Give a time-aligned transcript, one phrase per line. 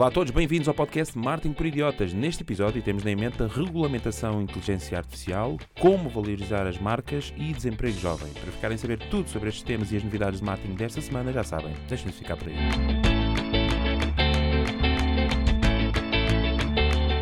[0.00, 2.14] Olá a todos, bem-vindos ao podcast Marketing por Idiotas.
[2.14, 7.98] Neste episódio temos em mente a regulamentação inteligência artificial, como valorizar as marcas e desemprego
[7.98, 8.32] jovem.
[8.32, 11.34] Para ficarem a saber tudo sobre estes temas e as novidades de marketing desta semana,
[11.34, 13.09] já sabem, deixem-nos ficar por aí.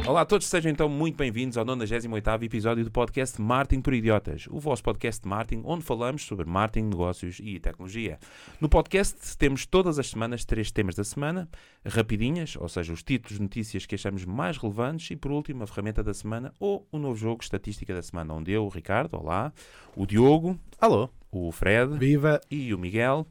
[0.09, 4.47] Olá a todos, sejam então muito bem-vindos ao 98º episódio do podcast Marketing por Idiotas,
[4.51, 8.19] o vosso podcast de marketing onde falamos sobre marketing, negócios e tecnologia.
[8.59, 11.47] No podcast temos todas as semanas três temas da semana,
[11.85, 16.03] rapidinhas, ou seja, os títulos notícias que achamos mais relevantes e por último a ferramenta
[16.03, 19.53] da semana ou o novo jogo estatística da semana, onde eu, o Ricardo, olá,
[19.95, 23.27] o Diogo, alô, o Fred viva e o Miguel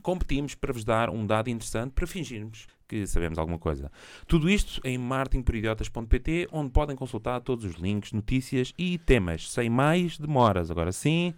[0.00, 3.88] competimos para vos dar um dado interessante para fingirmos que sabemos alguma coisa.
[4.26, 9.48] Tudo isto em marketingporidiotas.pt, onde podem consultar todos os links, notícias e temas.
[9.48, 10.72] Sem mais demoras.
[10.72, 11.32] Agora sim,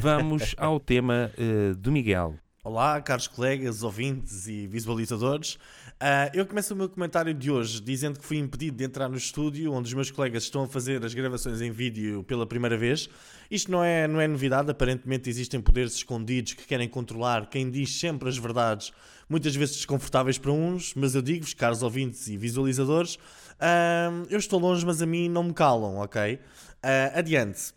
[0.00, 2.36] vamos ao tema uh, do Miguel.
[2.66, 5.56] Olá, caros colegas, ouvintes e visualizadores.
[6.00, 9.18] Uh, eu começo o meu comentário de hoje dizendo que fui impedido de entrar no
[9.18, 13.06] estúdio onde os meus colegas estão a fazer as gravações em vídeo pela primeira vez.
[13.50, 18.00] Isto não é, não é novidade, aparentemente existem poderes escondidos que querem controlar quem diz
[18.00, 18.94] sempre as verdades,
[19.28, 24.58] muitas vezes desconfortáveis para uns, mas eu digo-vos, caros ouvintes e visualizadores, uh, eu estou
[24.58, 26.36] longe, mas a mim não me calam, ok?
[26.36, 27.74] Uh, adiante.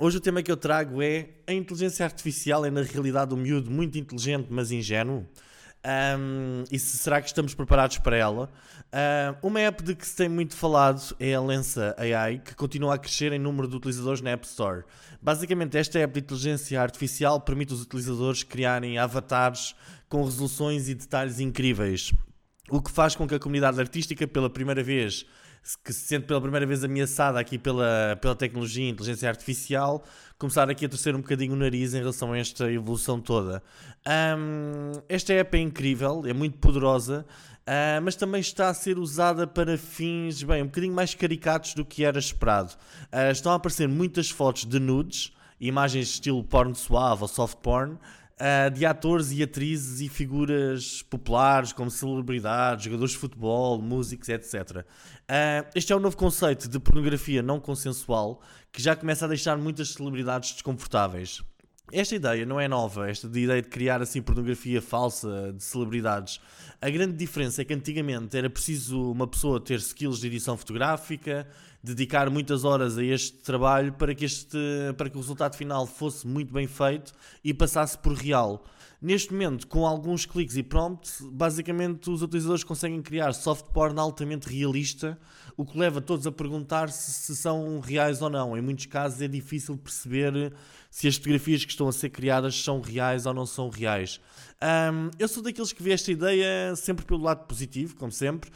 [0.00, 3.68] Hoje o tema que eu trago é a inteligência artificial é na realidade um miúdo
[3.68, 5.26] muito inteligente, mas ingênuo.
[5.84, 8.48] Um, e se, será que estamos preparados para ela?
[9.42, 12.94] Um, uma app de que se tem muito falado é a Lensa AI, que continua
[12.94, 14.84] a crescer em número de utilizadores na App Store.
[15.20, 19.74] Basicamente, esta app de inteligência artificial permite os utilizadores criarem avatares
[20.08, 22.12] com resoluções e detalhes incríveis,
[22.70, 25.26] o que faz com que a comunidade artística, pela primeira vez,
[25.84, 30.04] que se sente pela primeira vez ameaçada aqui pela, pela tecnologia e inteligência artificial,
[30.38, 33.62] começar aqui a torcer um bocadinho o nariz em relação a esta evolução toda.
[34.06, 37.26] Um, esta app é incrível, é muito poderosa,
[37.66, 41.84] uh, mas também está a ser usada para fins, bem, um bocadinho mais caricatos do
[41.84, 42.72] que era esperado.
[43.12, 47.98] Uh, estão a aparecer muitas fotos de nudes, imagens estilo porno suave ou soft porn,
[48.40, 54.54] uh, de atores e atrizes e figuras populares, como celebridades, jogadores de futebol, músicos, etc.
[54.78, 54.84] Uh,
[55.28, 58.40] ah, este é um novo conceito de pornografia não consensual
[58.72, 61.42] que já começa a deixar muitas celebridades desconfortáveis.
[61.90, 66.38] Esta ideia não é nova, esta ideia de criar assim pornografia falsa de celebridades.
[66.82, 71.48] A grande diferença é que antigamente era preciso uma pessoa ter skills de edição fotográfica,
[71.82, 74.58] dedicar muitas horas a este trabalho para que, este,
[74.98, 78.62] para que o resultado final fosse muito bem feito e passasse por real.
[79.00, 84.48] Neste momento, com alguns cliques e prompts, basicamente os utilizadores conseguem criar soft porn altamente
[84.48, 85.16] realista,
[85.58, 88.56] o que leva todos a perguntar se, se são reais ou não.
[88.56, 90.52] Em muitos casos é difícil perceber
[90.88, 94.20] se as fotografias que estão a ser criadas são reais ou não são reais.
[94.62, 98.52] Um, eu sou daqueles que vê esta ideia sempre pelo lado positivo, como sempre,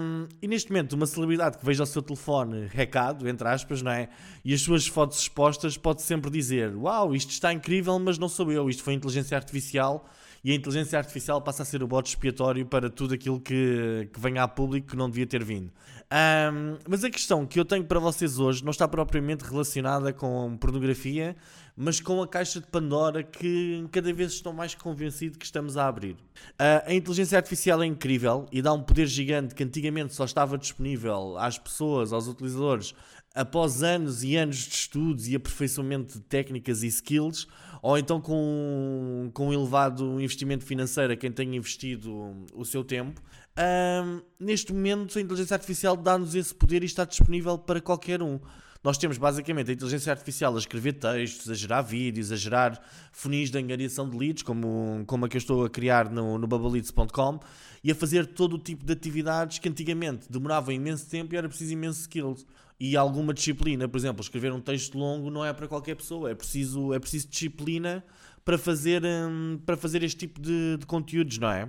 [0.00, 3.90] um, e neste momento uma celebridade que veja o seu telefone recado, entre aspas, não
[3.90, 4.10] é?
[4.44, 8.52] E as suas fotos expostas pode sempre dizer: Uau, isto está incrível, mas não sou
[8.52, 10.06] eu, isto foi inteligência artificial
[10.42, 14.20] e a inteligência artificial passa a ser o bote expiatório para tudo aquilo que, que
[14.20, 15.72] venha a público que não devia ter vindo.
[16.10, 20.56] Um, mas a questão que eu tenho para vocês hoje não está propriamente relacionada com
[20.56, 21.36] pornografia,
[21.76, 25.86] mas com a caixa de Pandora que cada vez estou mais convencido que estamos a
[25.86, 26.12] abrir.
[26.12, 30.56] Uh, a inteligência artificial é incrível e dá um poder gigante que antigamente só estava
[30.56, 32.94] disponível às pessoas, aos utilizadores,
[33.34, 37.46] após anos e anos de estudos e aperfeiçoamento de técnicas e skills
[37.82, 43.20] ou então com, com um elevado investimento financeiro a quem tenha investido o seu tempo.
[43.58, 48.38] Um, neste momento, a inteligência artificial dá-nos esse poder e está disponível para qualquer um.
[48.82, 52.80] Nós temos basicamente a inteligência artificial a escrever textos, a gerar vídeos, a gerar
[53.10, 56.46] funis de angariação de leads, como, como a que eu estou a criar no, no
[56.46, 57.40] bubbleleads.com,
[57.82, 61.48] e a fazer todo o tipo de atividades que antigamente demoravam imenso tempo e era
[61.48, 62.46] preciso imenso skills
[62.80, 63.88] e alguma disciplina.
[63.88, 67.28] Por exemplo, escrever um texto longo não é para qualquer pessoa, é preciso, é preciso
[67.28, 68.04] disciplina
[68.44, 71.68] para fazer, um, para fazer este tipo de, de conteúdos, não é?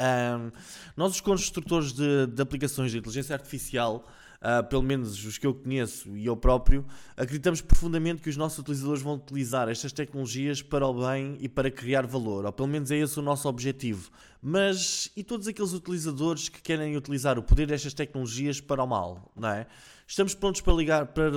[0.00, 0.50] Um,
[0.96, 4.04] nós, os construtores de, de aplicações de inteligência artificial,
[4.42, 6.84] uh, pelo menos os que eu conheço e eu próprio,
[7.16, 11.70] acreditamos profundamente que os nossos utilizadores vão utilizar estas tecnologias para o bem e para
[11.70, 14.10] criar valor, ou pelo menos é esse o nosso objetivo.
[14.42, 19.32] Mas e todos aqueles utilizadores que querem utilizar o poder destas tecnologias para o mal,
[19.36, 19.66] não é?
[20.06, 21.30] Estamos prontos para, ligar, para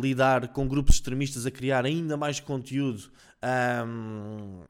[0.00, 3.10] lidar com grupos extremistas a criar ainda mais conteúdo
[3.86, 4.62] um,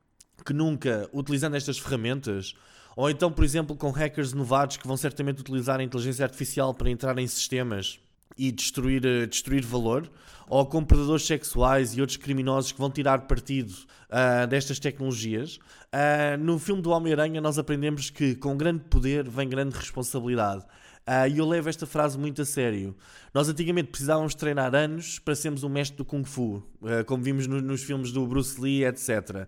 [0.45, 2.55] que nunca utilizando estas ferramentas?
[2.97, 6.91] Ou então, por exemplo, com hackers novatos que vão certamente utilizar a inteligência artificial para
[6.91, 8.01] entrar em sistemas
[8.37, 10.11] e destruir, uh, destruir valor,
[10.49, 15.57] ou com predadores sexuais e outros criminosos que vão tirar partido uh, destas tecnologias.
[15.57, 20.65] Uh, no filme do Homem-Aranha, nós aprendemos que com grande poder vem grande responsabilidade.
[21.09, 22.97] Uh, e eu levo esta frase muito a sério.
[23.33, 27.47] Nós antigamente precisávamos treinar anos para sermos um mestre do Kung Fu, uh, como vimos
[27.47, 29.09] no, nos filmes do Bruce Lee, etc.
[29.09, 29.47] Uh,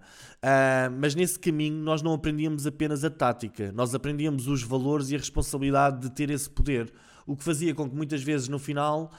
[1.00, 5.18] mas nesse caminho nós não aprendíamos apenas a tática, nós aprendíamos os valores e a
[5.18, 6.92] responsabilidade de ter esse poder,
[7.28, 9.12] o que fazia com que muitas vezes no final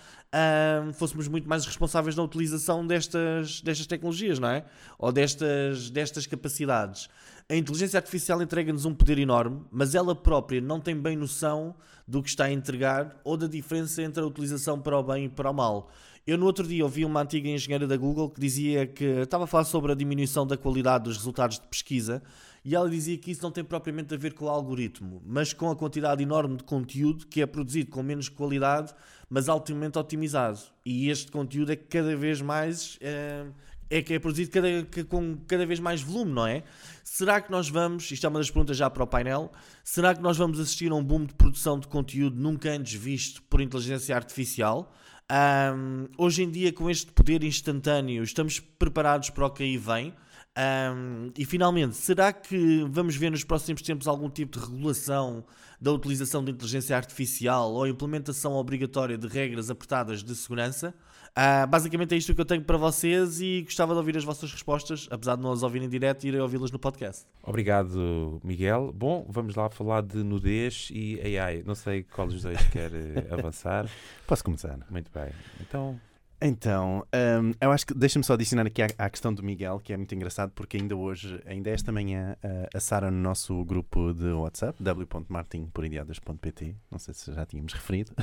[0.95, 4.65] fôssemos muito mais responsáveis na utilização destas, destas tecnologias, não é?
[4.97, 7.07] Ou destas, destas capacidades.
[7.47, 11.75] A inteligência artificial entrega-nos um poder enorme, mas ela própria não tem bem noção
[12.07, 15.29] do que está a entregar ou da diferença entre a utilização para o bem e
[15.29, 15.89] para o mal.
[16.27, 19.47] Eu no outro dia ouvi uma antiga engenheira da Google que dizia que estava a
[19.47, 22.21] falar sobre a diminuição da qualidade dos resultados de pesquisa
[22.63, 25.69] e ela dizia que isso não tem propriamente a ver com o algoritmo, mas com
[25.69, 28.93] a quantidade enorme de conteúdo que é produzido com menos qualidade,
[29.29, 30.59] mas altamente otimizado.
[30.85, 32.97] E este conteúdo é cada vez mais.
[33.01, 33.45] É,
[33.89, 36.63] é que é produzido cada, com cada vez mais volume, não é?
[37.03, 39.51] Será que nós vamos, isto é uma das perguntas já para o painel,
[39.83, 43.41] será que nós vamos assistir a um boom de produção de conteúdo nunca antes visto
[43.43, 44.93] por inteligência artificial?
[45.31, 50.13] Um, hoje em dia, com este poder instantâneo, estamos preparados para o que aí vem?
[50.57, 55.45] Um, e finalmente, será que vamos ver nos próximos tempos algum tipo de regulação
[55.79, 60.93] da utilização de inteligência artificial ou implementação obrigatória de regras apertadas de segurança?
[61.29, 64.51] Uh, basicamente é isto que eu tenho para vocês e gostava de ouvir as vossas
[64.51, 67.25] respostas, apesar de não as ouvirem direto e irem ouvi-las no podcast.
[67.43, 68.91] Obrigado, Miguel.
[68.91, 71.63] Bom, vamos lá falar de nudez e AI.
[71.65, 73.87] Não sei qual dos dois quer eh, avançar.
[74.27, 74.79] Posso começar?
[74.89, 75.29] Muito bem.
[75.61, 75.99] Então,
[76.41, 79.91] então, um, eu acho que deixa-me só adicionar aqui à, à, questão do Miguel, que
[79.91, 84.13] é muito engraçado, porque ainda hoje, ainda esta manhã, uh, a Sara no nosso grupo
[84.13, 88.13] de WhatsApp, w.martin.pt, não sei se já tínhamos referido,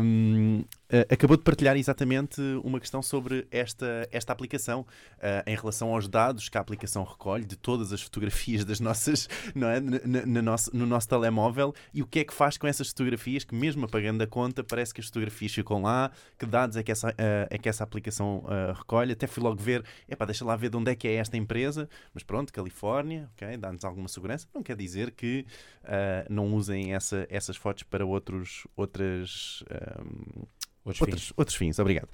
[0.00, 4.80] um, Uh, acabou de partilhar exatamente uma questão sobre esta, esta aplicação
[5.18, 9.28] uh, em relação aos dados que a aplicação recolhe de todas as fotografias das nossas,
[9.54, 9.80] não é?
[9.80, 13.84] nosso, no nosso telemóvel e o que é que faz com essas fotografias que, mesmo
[13.84, 17.46] apagando a conta, parece que as fotografias ficam lá, que dados é que essa, uh,
[17.50, 18.42] é que essa aplicação
[18.74, 19.12] recolhe.
[19.12, 21.86] Até fui logo ver, epá, deixa lá ver de onde é que é esta empresa,
[22.14, 24.46] mas pronto, Califórnia, ok, dá-nos alguma segurança.
[24.54, 25.44] Não quer dizer que
[26.30, 29.62] não usem essa, essas fotos para outros, outras.
[29.70, 30.46] Um,
[30.88, 31.34] Outros, outros, fins.
[31.36, 32.08] outros fins, obrigado.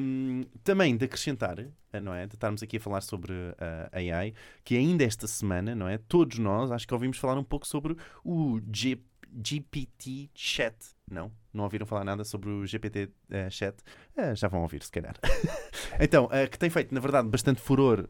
[0.00, 1.58] Um, também de acrescentar,
[1.92, 2.26] eh, não é?
[2.26, 3.32] De estarmos aqui a falar sobre
[3.92, 5.98] a uh, AI, que ainda esta semana, não é?
[5.98, 8.98] Todos nós, acho que ouvimos falar um pouco sobre o G
[9.32, 10.74] GPT Chat,
[11.08, 11.30] não?
[11.52, 13.76] Não ouviram falar nada sobre o GPT uh, eh, Chat?
[14.16, 15.14] Uh, já vão ouvir, se calhar.
[15.98, 18.08] então, uh, que tem feito, na verdade, bastante furor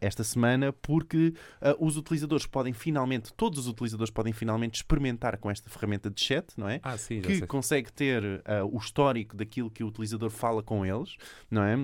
[0.00, 1.34] esta semana, porque
[1.78, 6.46] os utilizadores podem finalmente, todos os utilizadores podem finalmente experimentar com esta ferramenta de chat,
[6.56, 6.80] não é?
[6.82, 11.16] Ah, sim, que consegue ter o histórico daquilo que o utilizador fala com eles,
[11.50, 11.76] não é?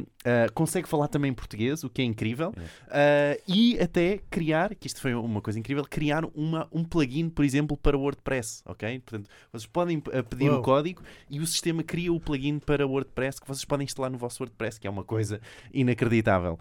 [0.55, 2.53] consegue falar também português, o que é incrível,
[2.88, 3.41] é.
[3.47, 7.76] e até criar, que isto foi uma coisa incrível, criar uma, um plugin, por exemplo,
[7.76, 8.99] para o WordPress, ok?
[9.00, 13.40] Portanto, vocês podem pedir o código código e o sistema cria o plugin para WordPress
[13.40, 15.40] que vocês podem instalar no vosso WordPress, que é uma coisa
[15.75, 16.56] inacreditável.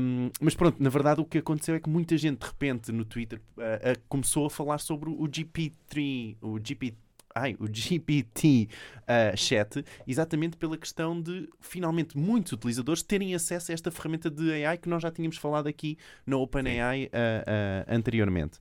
[0.00, 3.04] Um, mas pronto, na verdade o que aconteceu é que muita gente de repente no
[3.04, 6.96] Twitter uh, uh, começou a falar sobre o GP3, o GP
[7.34, 8.70] ai, o GPT
[9.02, 14.64] uh, chat, exatamente pela questão de finalmente muitos utilizadores terem acesso a esta ferramenta de
[14.64, 18.58] AI que nós já tínhamos falado aqui no OpenAI uh, uh, anteriormente.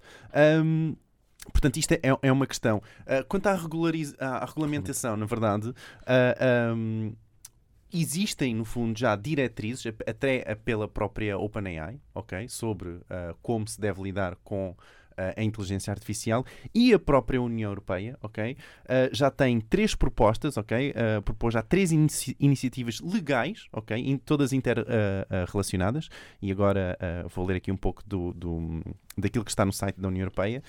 [0.62, 0.98] Um,
[1.52, 2.78] Portanto, isto é, é uma questão.
[3.02, 5.74] Uh, quanto à, à, regulamentação, na verdade, uh,
[6.08, 7.14] ah, um,
[7.92, 12.48] existem, no fundo, já diretrizes, até pela própria OpenAI, ok?
[12.48, 13.04] Sobre uh,
[13.42, 14.76] como se deve lidar com
[15.38, 18.54] a inteligência artificial e a própria União Europeia, ok?
[18.54, 18.56] Uh,
[19.12, 20.92] já tem três propostas, ok?
[20.92, 23.98] Uh, propôs já três inici iniciativas legais, ok?
[23.98, 26.08] In todas interrelacionadas.
[26.08, 26.98] Uh, e agora
[27.34, 28.82] vou ler aqui um pouco do, do,
[29.18, 30.64] daquilo que está no site da União Europeia,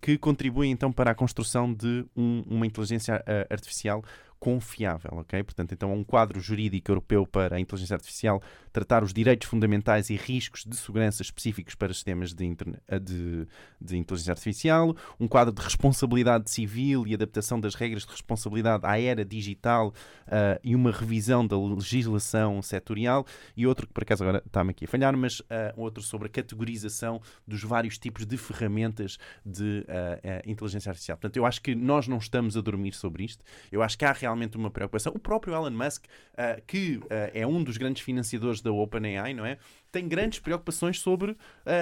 [0.00, 4.02] que contribuem então para a construção de um, uma inteligência artificial
[4.38, 5.42] confiável, ok?
[5.42, 10.10] Portanto, então é um quadro jurídico europeu para a inteligência artificial tratar os direitos fundamentais
[10.10, 12.56] e riscos de segurança específicos para sistemas de,
[12.88, 13.48] eh, de,
[13.80, 19.00] de inteligência artificial, um quadro de responsabilidade civil e adaptação das regras de responsabilidade à
[19.00, 23.26] era digital uh, e uma revisão da legislação setorial
[23.56, 25.44] e outro que por acaso agora está-me aqui a falhar, mas uh,
[25.76, 31.16] outro sobre a categorização dos vários tipos de ferramentas de uh, inteligência artificial.
[31.16, 33.42] Portanto, eu acho que nós não estamos a dormir sobre isto.
[33.72, 35.12] Eu acho que há realmente uma preocupação.
[35.14, 39.46] O próprio Elon Musk, uh, que uh, é um dos grandes financiadores da OpenAI, não
[39.46, 39.58] é?
[39.90, 41.38] Tem grandes preocupações sobre uh,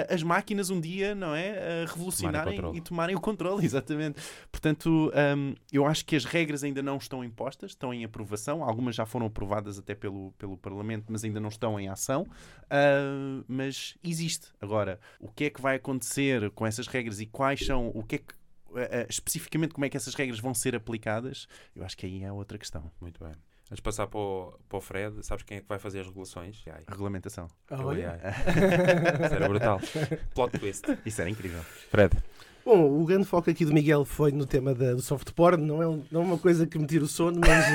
[0.09, 1.85] as máquinas um dia, não é?
[1.85, 4.21] revolucionarem Tomarem e tomarem o controle, exatamente.
[4.51, 8.63] Portanto, um, eu acho que as regras ainda não estão impostas, estão em aprovação.
[8.63, 12.25] Algumas já foram aprovadas até pelo, pelo Parlamento, mas ainda não estão em ação.
[13.47, 14.47] mas existe.
[14.61, 18.15] Agora, o que é que vai acontecer com essas regras e quais são, o que
[18.15, 18.33] é que
[18.75, 22.31] uh, especificamente como é que essas regras vão ser aplicadas, eu acho que aí é
[22.31, 22.91] outra questão.
[22.99, 23.33] Muito bem.
[23.65, 26.05] Antes de passar para o, para o Fred, sabes quem é que vai fazer as
[26.05, 26.63] regulações?
[26.67, 26.83] AI.
[26.87, 27.47] Regulamentação.
[27.71, 27.97] Oh, AI.
[29.25, 29.79] Isso era brutal.
[30.35, 30.83] Plot twist.
[31.03, 31.63] Isso era incrível.
[31.63, 32.15] Fred.
[32.65, 35.63] Bom, o grande foco aqui do Miguel foi no tema da, do soft porn.
[35.63, 37.65] Não é, não é uma coisa que me tira o sono, mas.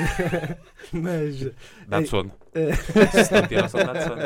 [0.91, 1.51] mas
[1.87, 2.29] dá-te sono.
[3.25, 4.21] Se não tira o sono, dá-te sono.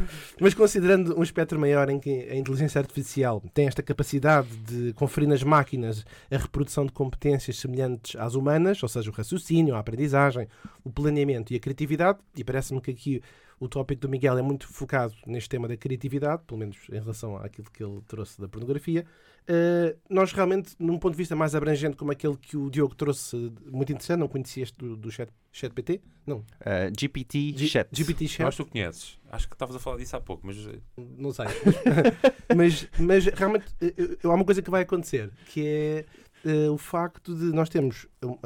[0.40, 5.28] Mas considerando um espectro maior em que a inteligência artificial tem esta capacidade de conferir
[5.28, 10.48] nas máquinas a reprodução de competências semelhantes às humanas, ou seja, o raciocínio, a aprendizagem,
[10.82, 13.22] o planeamento e a criatividade, e parece-me que aqui
[13.58, 17.36] o tópico do Miguel é muito focado neste tema da criatividade, pelo menos em relação
[17.36, 19.04] àquilo que ele trouxe da pornografia.
[19.44, 23.52] Uh, nós realmente, num ponto de vista mais abrangente, como aquele que o Diogo trouxe,
[23.70, 26.00] muito interessante, não conhecia este do, do chat, chat PT?
[26.26, 26.38] Não.
[26.38, 27.88] Uh, eh, GPT G Chat.
[27.92, 28.46] GPT Chat.
[28.46, 29.18] Acho que tu conheces.
[29.30, 30.56] Acho que estavas a falar disso há pouco, mas.
[30.56, 31.44] Eh, não sei.
[32.56, 33.66] mas, mas realmente
[34.22, 36.04] há uma coisa que vai acontecer, que é
[36.44, 38.38] uh, o facto de nós termos uh,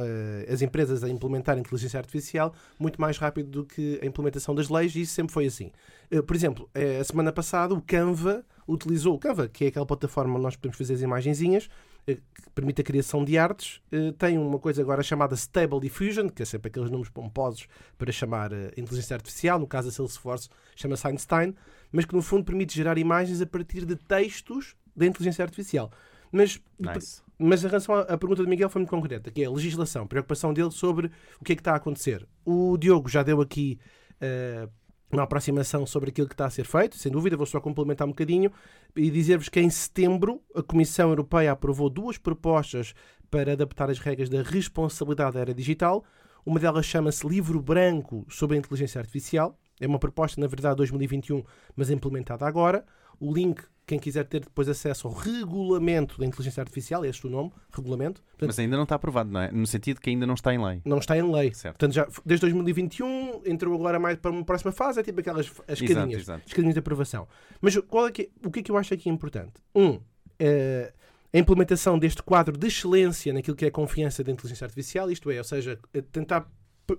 [0.52, 4.94] as empresas a implementar inteligência artificial muito mais rápido do que a implementação das leis,
[4.94, 5.72] e isso sempre foi assim.
[6.10, 6.68] Uh, por exemplo,
[7.00, 10.76] a semana passada o Canva utilizou o Canva, que é aquela plataforma onde nós podemos
[10.76, 11.68] fazer as imagenzinhas,
[12.06, 13.82] que permite a criação de artes,
[14.16, 18.50] tem uma coisa agora chamada Stable Diffusion, que é sempre aqueles números pomposos para chamar
[18.78, 21.54] inteligência artificial, no caso da Salesforce chama-se Einstein,
[21.92, 25.90] mas que no fundo permite gerar imagens a partir de textos da inteligência artificial.
[26.32, 27.22] Mas, nice.
[27.38, 30.52] Mas em relação à pergunta do Miguel foi muito concreta, que é a legislação, preocupação
[30.52, 32.26] dele sobre o que é que está a acontecer.
[32.44, 33.78] O Diogo já deu aqui
[34.20, 34.68] uh,
[35.10, 38.10] uma aproximação sobre aquilo que está a ser feito, sem dúvida, vou só complementar um
[38.10, 38.50] bocadinho
[38.94, 42.94] e dizer-vos que em setembro a Comissão Europeia aprovou duas propostas
[43.30, 46.04] para adaptar as regras da responsabilidade da era digital.
[46.44, 49.58] Uma delas chama-se Livro Branco sobre a Inteligência Artificial.
[49.80, 51.44] É uma proposta, na verdade, de 2021,
[51.76, 52.84] mas implementada agora.
[53.20, 57.30] O link quem quiser ter depois acesso ao regulamento da inteligência artificial, é este o
[57.30, 58.20] nome, regulamento.
[58.22, 59.50] Portanto, Mas ainda não está aprovado, não é?
[59.50, 60.82] No sentido que ainda não está em lei.
[60.84, 61.54] Não está em lei.
[61.54, 61.78] Certo.
[61.78, 65.80] Portanto, já, desde 2021 entrou agora mais para uma próxima fase, é tipo aquelas as
[65.80, 66.42] escadinhas, exato, exato.
[66.46, 67.26] escadinhas de aprovação.
[67.62, 69.54] Mas qual é que, o que é que eu acho aqui importante?
[69.74, 69.98] Um,
[70.38, 70.92] é,
[71.32, 75.30] a implementação deste quadro de excelência naquilo que é a confiança da inteligência artificial, isto
[75.30, 75.78] é, ou seja,
[76.12, 76.46] tentar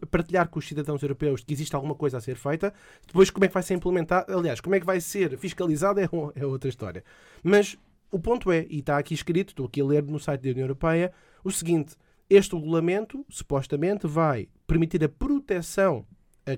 [0.09, 2.73] partilhar com os cidadãos europeus que existe alguma coisa a ser feita.
[3.05, 4.31] Depois, como é que vai ser implementado?
[4.35, 7.03] Aliás, como é que vai ser fiscalizado é, é outra história.
[7.43, 7.77] Mas
[8.11, 10.63] o ponto é, e está aqui escrito, estou aqui a ler no site da União
[10.63, 11.11] Europeia,
[11.43, 11.95] o seguinte:
[12.29, 16.05] este regulamento, supostamente, vai permitir a proteção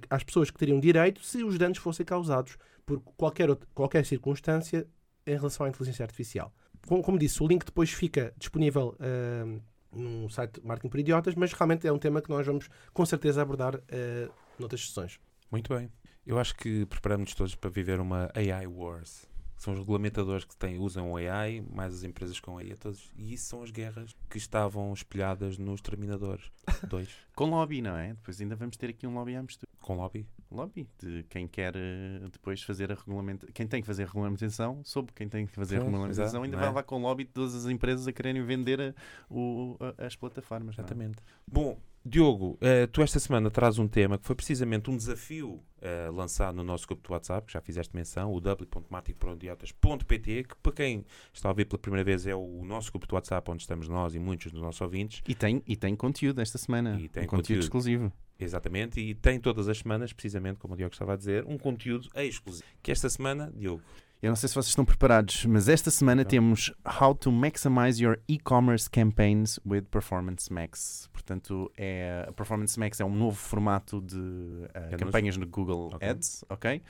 [0.10, 4.88] às pessoas que teriam direito se os danos fossem causados por qualquer, outra, qualquer circunstância
[5.26, 6.54] em relação à inteligência artificial.
[6.88, 9.62] Como, como disse, o link depois fica disponível uh,
[9.94, 13.42] num site Marketing por Idiotas, mas realmente é um tema que nós vamos com certeza
[13.42, 15.20] abordar uh, noutras sessões.
[15.52, 15.92] Muito bem.
[16.26, 19.28] Eu acho que preparamos todos para viver uma AI Wars.
[19.62, 23.34] São os regulamentadores que têm, usam o AI, mais as empresas com AI, todos, e
[23.36, 26.52] isso são as guerras que estavam espelhadas nos Terminadores
[26.90, 27.08] 2.
[27.36, 28.16] com lobby, não é?
[28.16, 29.72] Depois ainda vamos ter aqui um lobby à mistura.
[29.80, 30.28] Com lobby?
[30.50, 33.54] Lobby, de quem quer uh, depois fazer a regulamentação.
[33.54, 36.68] Quem tem que fazer a regulamentação, soube quem tem que fazer a regulamentação, ainda vai
[36.68, 36.72] é?
[36.72, 38.96] lá com o lobby de todas as empresas a quererem vender a,
[39.30, 40.76] o, a, as plataformas.
[40.76, 40.82] É?
[40.82, 41.20] Exatamente.
[41.20, 41.24] É?
[41.46, 46.12] Bom, Diogo, uh, tu esta semana traz um tema que foi precisamente um desafio uh,
[46.12, 51.06] lançado no nosso grupo de WhatsApp, que já fizeste menção, o w.marticprodiotas.pt, que para quem
[51.32, 54.16] está a ouvir pela primeira vez é o nosso grupo de WhatsApp onde estamos nós
[54.16, 55.22] e muitos dos nossos ouvintes.
[55.28, 58.12] E tem, e tem conteúdo esta semana, e tem um conteúdo, conteúdo exclusivo.
[58.40, 62.10] Exatamente, e tem todas as semanas, precisamente como o Diogo estava a dizer, um conteúdo
[62.16, 62.66] exclusivo.
[62.82, 63.84] Que esta semana, Diogo,
[64.22, 66.30] eu não sei se vocês estão preparados, mas esta semana não.
[66.30, 71.10] temos How to Maximize Your E-Commerce Campaigns with Performance Max.
[71.12, 76.10] Portanto, é, a Performance Max é um novo formato de uh, campanhas no Google okay.
[76.10, 76.84] Ads, ok?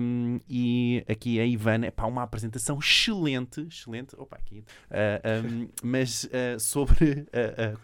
[0.00, 5.42] Um, e aqui a Ivana, é para uma apresentação excelente, excelente, opa, aqui, uh, eh,
[5.44, 7.26] um, mas uh, sobre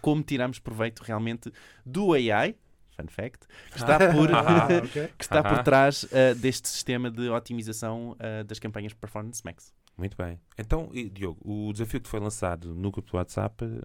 [0.00, 1.52] como tiramos proveito realmente
[1.84, 2.56] do AI,
[3.00, 5.08] fun fact, que está por, ah, okay.
[5.16, 9.74] que está por trás uh, deste sistema de otimização uh, das campanhas Performance Max.
[9.96, 10.40] Muito bem.
[10.56, 13.78] Então, Diogo, o desafio que foi lançado no grupo do WhatsApp uh,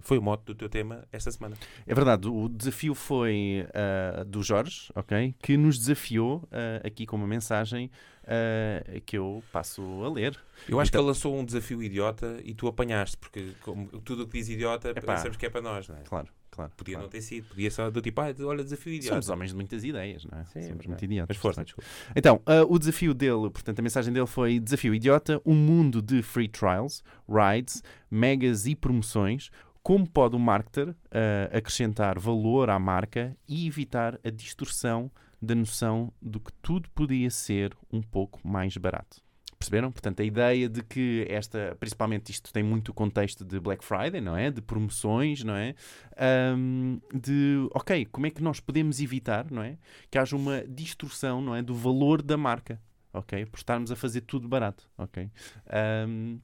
[0.00, 1.56] foi o mote do teu tema esta semana.
[1.84, 3.66] É verdade, o desafio foi
[4.28, 5.34] do Jorge, ok?
[5.42, 6.48] Que nos desafiou
[6.84, 7.90] aqui com uma mensagem
[9.04, 10.38] que eu passo a ler.
[10.68, 11.00] Eu acho então...
[11.00, 14.48] que ele lançou um desafio idiota e tu apanhaste, porque como, tudo o que diz
[14.48, 16.02] idiota Epá, pensamos que é para nós, não é?
[16.02, 16.28] Claro.
[16.50, 16.72] Claro.
[16.76, 17.06] Podia claro.
[17.06, 19.14] não ter sido, podia só do tipo, ah, olha, desafio idiota.
[19.14, 20.44] Somos homens de muitas ideias, não é?
[20.44, 21.36] Sim, Somos mas muito idiotas.
[21.36, 21.88] Mas força, desculpa.
[22.14, 26.22] Então, uh, o desafio dele, portanto, a mensagem dele foi: desafio idiota, um mundo de
[26.22, 29.50] free trials, rides, megas e promoções.
[29.82, 30.96] Como pode o marketer uh,
[31.56, 37.74] acrescentar valor à marca e evitar a distorção da noção de que tudo podia ser
[37.90, 39.22] um pouco mais barato?
[39.60, 39.92] Perceberam?
[39.92, 44.18] Portanto, a ideia de que esta, principalmente isto tem muito o contexto de Black Friday,
[44.18, 44.50] não é?
[44.50, 45.74] De promoções, não é?
[46.16, 49.76] Ahm, de, ok, como é que nós podemos evitar, não é?
[50.10, 51.60] Que haja uma distorção, não é?
[51.60, 52.80] Do valor da marca,
[53.12, 53.44] ok?
[53.44, 55.30] Por estarmos a fazer tudo barato, ok?
[55.68, 56.38] Ahm,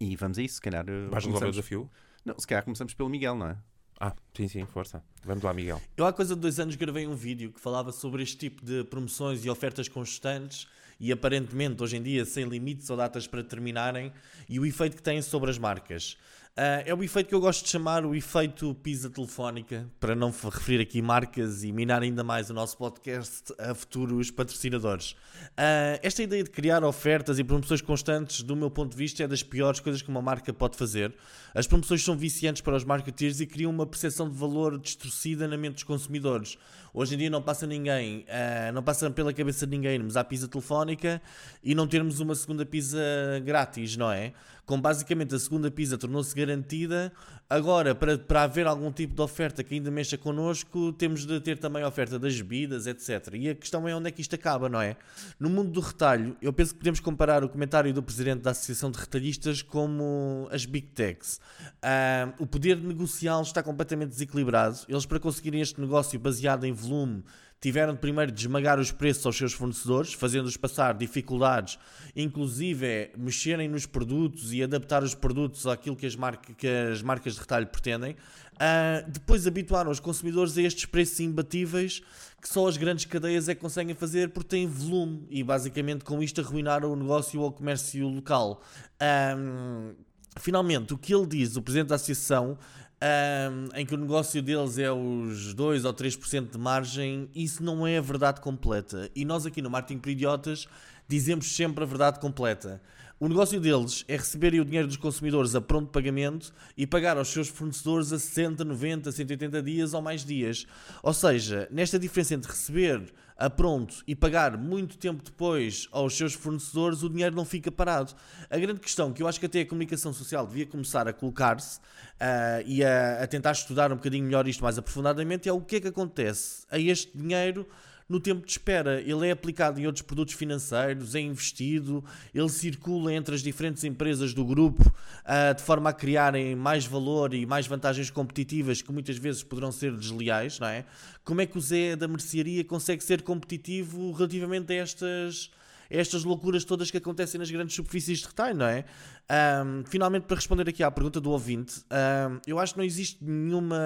[0.00, 0.84] e vamos a isso, se calhar.
[0.88, 1.90] uh, Vais resolver o desafio?
[2.24, 3.56] Não, se calhar começamos pelo Miguel, não é?
[3.98, 5.02] Ah, sim, sim, força.
[5.24, 5.82] Vamos lá, Miguel.
[5.96, 8.84] Eu há coisa de dois anos gravei um vídeo que falava sobre este tipo de
[8.84, 10.68] promoções e ofertas constantes
[11.00, 14.12] e aparentemente hoje em dia sem limites ou datas para terminarem
[14.48, 16.18] e o efeito que têm sobre as marcas.
[16.56, 20.30] Ah, é o efeito que eu gosto de chamar o efeito pizza telefónica, para não
[20.30, 25.14] referir aqui marcas e minar ainda mais o nosso podcast a futuros patrocinadores.
[25.56, 29.28] Ah, esta ideia de criar ofertas e promoções constantes, do meu ponto de vista, é
[29.28, 31.14] das piores coisas que uma marca pode fazer.
[31.54, 35.56] As promoções são viciantes para os marketeers e criam uma percepção de valor distorcida na
[35.56, 36.58] mente dos consumidores.
[36.92, 40.24] Hoje em dia não passa ninguém, ah, não passa pela cabeça de ninguém irmos à
[40.24, 41.22] pizza telefónica
[41.62, 42.98] e não termos uma segunda pizza
[43.44, 44.32] grátis, não é?
[44.70, 47.12] Como basicamente a segunda pizza tornou-se garantida,
[47.48, 51.58] agora para, para haver algum tipo de oferta que ainda mexa connosco, temos de ter
[51.58, 53.34] também a oferta das bebidas, etc.
[53.34, 54.96] E a questão é onde é que isto acaba, não é?
[55.40, 58.92] No mundo do retalho, eu penso que podemos comparar o comentário do presidente da Associação
[58.92, 61.40] de Retalhistas como as Big Techs.
[61.82, 64.78] Ah, o poder negocial está completamente desequilibrado.
[64.88, 67.24] Eles, para conseguirem este negócio baseado em volume,
[67.60, 71.78] tiveram de primeiro de esmagar os preços aos seus fornecedores, fazendo-os passar dificuldades,
[72.16, 76.16] inclusive é, mexerem nos produtos e adaptar os produtos àquilo que as,
[76.56, 78.16] que as marcas de retalho pretendem.
[78.58, 82.02] Ah, depois habituaram os consumidores a estes preços imbatíveis
[82.40, 86.22] que só as grandes cadeias é que conseguem fazer porque têm volume e basicamente com
[86.22, 88.62] isto arruinaram o negócio ou o comércio local.
[88.98, 89.94] Ahm,
[90.38, 92.58] finalmente, o que ele diz, o presidente da associação,
[93.00, 97.86] ahm, em que o negócio deles é os 2 ou 3% de margem, isso não
[97.86, 99.10] é a verdade completa.
[99.14, 100.68] E nós aqui no Marketing por Idiotas
[101.08, 102.80] dizemos sempre a verdade completa.
[103.18, 107.28] O negócio deles é receberem o dinheiro dos consumidores a pronto pagamento e pagar aos
[107.28, 110.66] seus fornecedores a 60, 90, 180 dias ou mais dias.
[111.02, 116.34] Ou seja, nesta diferença entre receber a pronto e pagar muito tempo depois aos seus
[116.34, 118.12] fornecedores, o dinheiro não fica parado.
[118.50, 121.80] A grande questão que eu acho que até a comunicação social devia começar a colocar-se
[122.20, 125.76] ah, e a, a tentar estudar um bocadinho melhor isto mais aprofundadamente é o que
[125.76, 127.66] é que acontece a este dinheiro
[128.10, 129.00] no tempo de espera.
[129.00, 134.34] Ele é aplicado em outros produtos financeiros, é investido, ele circula entre as diferentes empresas
[134.34, 134.92] do grupo
[135.24, 139.70] ah, de forma a criarem mais valor e mais vantagens competitivas que muitas vezes poderão
[139.70, 140.84] ser desleais, não é?
[141.24, 145.50] Como é que o Zé da mercearia consegue ser competitivo relativamente a estas
[145.90, 148.84] estas loucuras todas que acontecem nas grandes superfícies de retalho, não é?
[149.28, 153.22] Ahm, finalmente, para responder aqui à pergunta do ouvinte, ahm, eu acho que não existe
[153.22, 153.76] nenhuma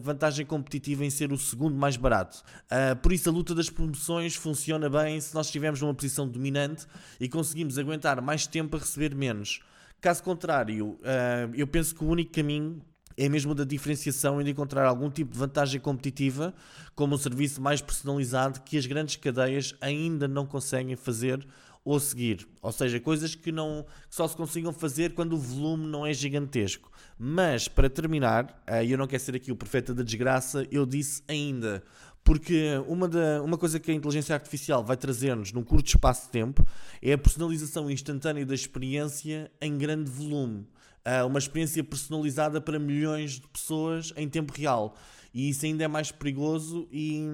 [0.00, 2.42] vantagem competitiva em ser o segundo mais barato.
[2.68, 6.86] Ah, por isso, a luta das promoções funciona bem se nós estivermos numa posição dominante
[7.20, 9.60] e conseguimos aguentar mais tempo a receber menos.
[10.00, 12.82] Caso contrário, ah, eu penso que o único caminho
[13.24, 16.52] é mesmo da diferenciação e de encontrar algum tipo de vantagem competitiva,
[16.92, 21.46] como um serviço mais personalizado que as grandes cadeias ainda não conseguem fazer
[21.84, 22.48] ou seguir.
[22.60, 26.12] Ou seja, coisas que, não, que só se consigam fazer quando o volume não é
[26.12, 26.90] gigantesco.
[27.16, 31.22] Mas, para terminar, e eu não quero ser aqui o profeta da desgraça, eu disse
[31.28, 31.80] ainda.
[32.24, 36.30] Porque uma, da, uma coisa que a inteligência artificial vai trazer-nos num curto espaço de
[36.30, 36.66] tempo
[37.00, 40.66] é a personalização instantânea da experiência em grande volume.
[41.04, 44.94] Uh, uma experiência personalizada para milhões de pessoas em tempo real.
[45.34, 47.24] E isso ainda é mais perigoso e,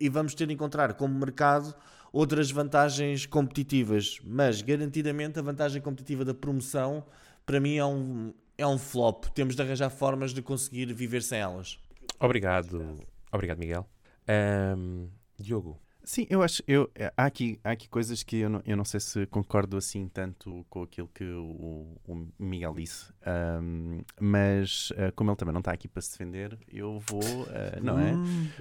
[0.00, 1.74] e vamos ter de encontrar como mercado
[2.12, 4.18] outras vantagens competitivas.
[4.24, 7.04] Mas garantidamente a vantagem competitiva da promoção
[7.44, 9.24] para mim é um, é um flop.
[9.34, 11.78] Temos de arranjar formas de conseguir viver sem elas.
[12.20, 12.96] Obrigado.
[13.32, 13.88] Obrigado, Miguel.
[14.28, 15.81] Ahm, Diogo.
[16.04, 16.62] Sim, eu acho.
[16.66, 20.08] Eu, há, aqui, há aqui coisas que eu não, eu não sei se concordo assim
[20.08, 23.12] tanto com aquilo que o, o Miguel disse.
[23.24, 27.78] Ahm, mas, ah, como ele também não está aqui para se defender, eu vou, ah,
[27.80, 28.14] não é?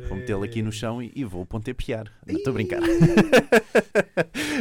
[0.07, 2.11] Vou metê-lo aqui no chão e, e vou pontepiar.
[2.27, 2.79] Não estou a brincar.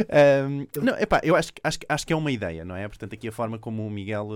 [0.09, 2.87] Ahm, não, epá, eu acho, que- acho, acho que é uma ideia, não é?
[2.87, 4.27] Portanto, aqui a forma como o Miguel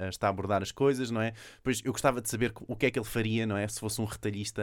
[0.00, 1.32] ah, está a abordar as coisas, não é?
[1.62, 3.68] Pois eu gostava de saber o que é que ele faria, não é?
[3.68, 4.62] Se fosse um retalhista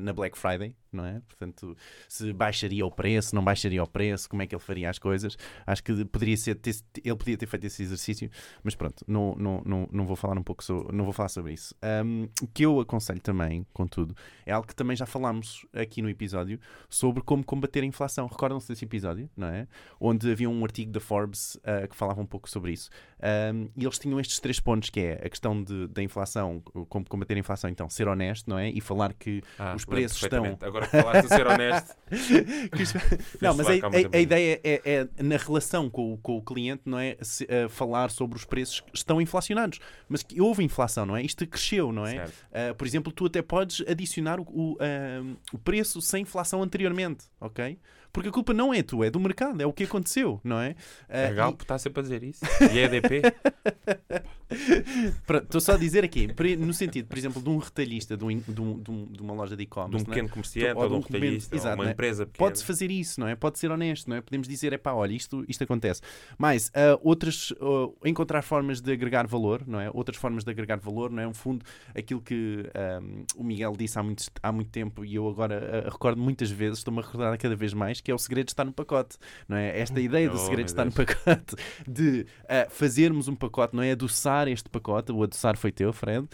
[0.00, 1.20] na Black Friday, não é?
[1.28, 1.76] Portanto,
[2.08, 4.98] se baixasse baixaria o preço, não baixaria o preço, como é que ele faria as
[4.98, 5.36] coisas.
[5.66, 8.30] Acho que poderia ser, ter, ele podia ter feito esse exercício,
[8.64, 11.52] mas pronto, não, não, não, não vou falar um pouco sobre, não vou falar sobre
[11.52, 11.74] isso.
[12.04, 14.16] Um, o que eu aconselho também, contudo,
[14.46, 18.26] é algo que também já falámos aqui no episódio sobre como combater a inflação.
[18.26, 19.68] Recordam-se desse episódio, não é?
[20.00, 22.88] Onde havia um artigo da Forbes uh, que falava um pouco sobre isso.
[23.52, 27.06] Um, e eles tinham estes três pontos, que é a questão de, da inflação, como
[27.06, 28.70] combater a inflação, então, ser honesto, não é?
[28.70, 30.58] E falar que ah, os preços estão...
[30.60, 31.96] Agora que falaste de ser honesto...
[33.40, 36.98] não, mas a, a, a ideia é, é, na relação com, com o cliente, não
[36.98, 37.16] é?
[37.20, 39.80] Se, uh, falar sobre os preços que estão inflacionados.
[40.08, 41.22] Mas que houve inflação, não é?
[41.22, 42.24] Isto cresceu, não é?
[42.24, 47.24] Uh, por exemplo, tu até podes adicionar o, o, uh, o preço sem inflação anteriormente,
[47.40, 47.78] ok?
[48.16, 50.70] Porque a culpa não é tua, é do mercado, é o que aconteceu, não é?
[51.06, 51.78] Uh, a Galp está e...
[51.78, 52.42] sempre a dizer isso.
[52.72, 53.20] E a EDP.
[55.42, 58.60] Estou só a dizer aqui, no sentido, por exemplo, de um retalhista, de, um, de,
[58.60, 59.96] um, de uma loja de e-commerce.
[59.96, 60.30] De um pequeno é?
[60.30, 61.92] comerciante ou de um retalhista, exato, uma é?
[61.92, 62.48] empresa pequena.
[62.48, 63.34] Pode-se fazer isso, não é?
[63.34, 64.22] Pode ser honesto, não é?
[64.22, 66.00] Podemos dizer, é pá, olha, isto, isto acontece.
[66.38, 69.90] Mas uh, outras, uh, encontrar formas de agregar valor, não é?
[69.92, 71.28] Outras formas de agregar valor, não é?
[71.28, 72.64] Um fundo, aquilo que
[73.02, 76.50] um, o Miguel disse há muito, há muito tempo e eu agora uh, recordo muitas
[76.50, 79.56] vezes, estou-me a recordar cada vez mais, que é o segredo está no pacote, não
[79.56, 79.80] é?
[79.80, 81.56] Esta ideia do oh, segredo está no pacote,
[81.88, 83.90] de uh, fazermos um pacote, não é?
[83.90, 86.24] Adoçar este pacote, o adoçar foi teu, Fred.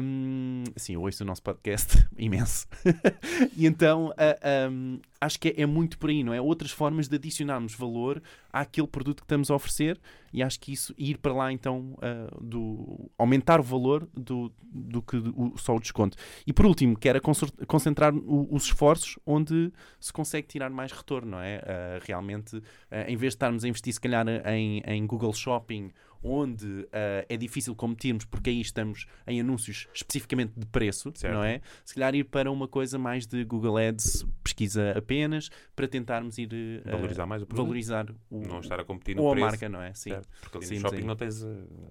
[0.00, 2.68] Um, sim, eu ouço o nosso podcast imenso.
[3.56, 6.40] e então uh, um, acho que é, é, muito por aí, não é?
[6.40, 10.00] Outras formas de adicionarmos valor àquele produto que estamos a oferecer
[10.32, 15.02] e acho que isso, ir para lá então, uh, do, aumentar o valor do, do
[15.02, 16.16] que o, só o desconto.
[16.46, 17.20] E por último, quero
[17.66, 21.58] concentrar o, os esforços onde se consegue tirar mais retorno, não é?
[21.58, 22.62] Uh, realmente, uh,
[23.06, 26.88] em vez de estarmos a investir se calhar em, em Google Shopping onde uh,
[27.28, 31.34] é difícil competirmos porque aí estamos em anúncios especificamente de preço, certo.
[31.34, 31.60] não é?
[31.84, 36.50] Se calhar ir para uma coisa mais de Google Ads, pesquisa apenas, para tentarmos ir
[36.86, 37.64] uh, valorizar mais o produto.
[37.64, 39.46] Valorizar o, não estar a competir no ou preço.
[39.46, 39.94] a marca, não é?
[39.94, 40.10] Sim.
[40.10, 40.28] Certo.
[40.42, 41.46] Porque ali Sim, no shopping não, tens, eh,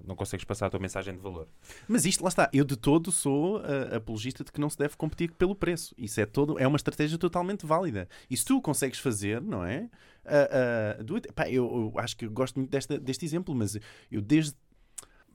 [0.06, 1.48] não consegues passar a tua mensagem de valor.
[1.88, 4.96] Mas isto, lá está, eu de todo sou uh, apologista de que não se deve
[4.96, 5.94] competir pelo preço.
[5.98, 8.08] Isso é todo, é uma estratégia totalmente válida.
[8.30, 9.89] E se tu consegues fazer, não é?
[10.25, 13.77] Uh, uh, do, pá, eu, eu, acho que gosto muito desta, deste exemplo, mas
[14.12, 14.55] eu desde.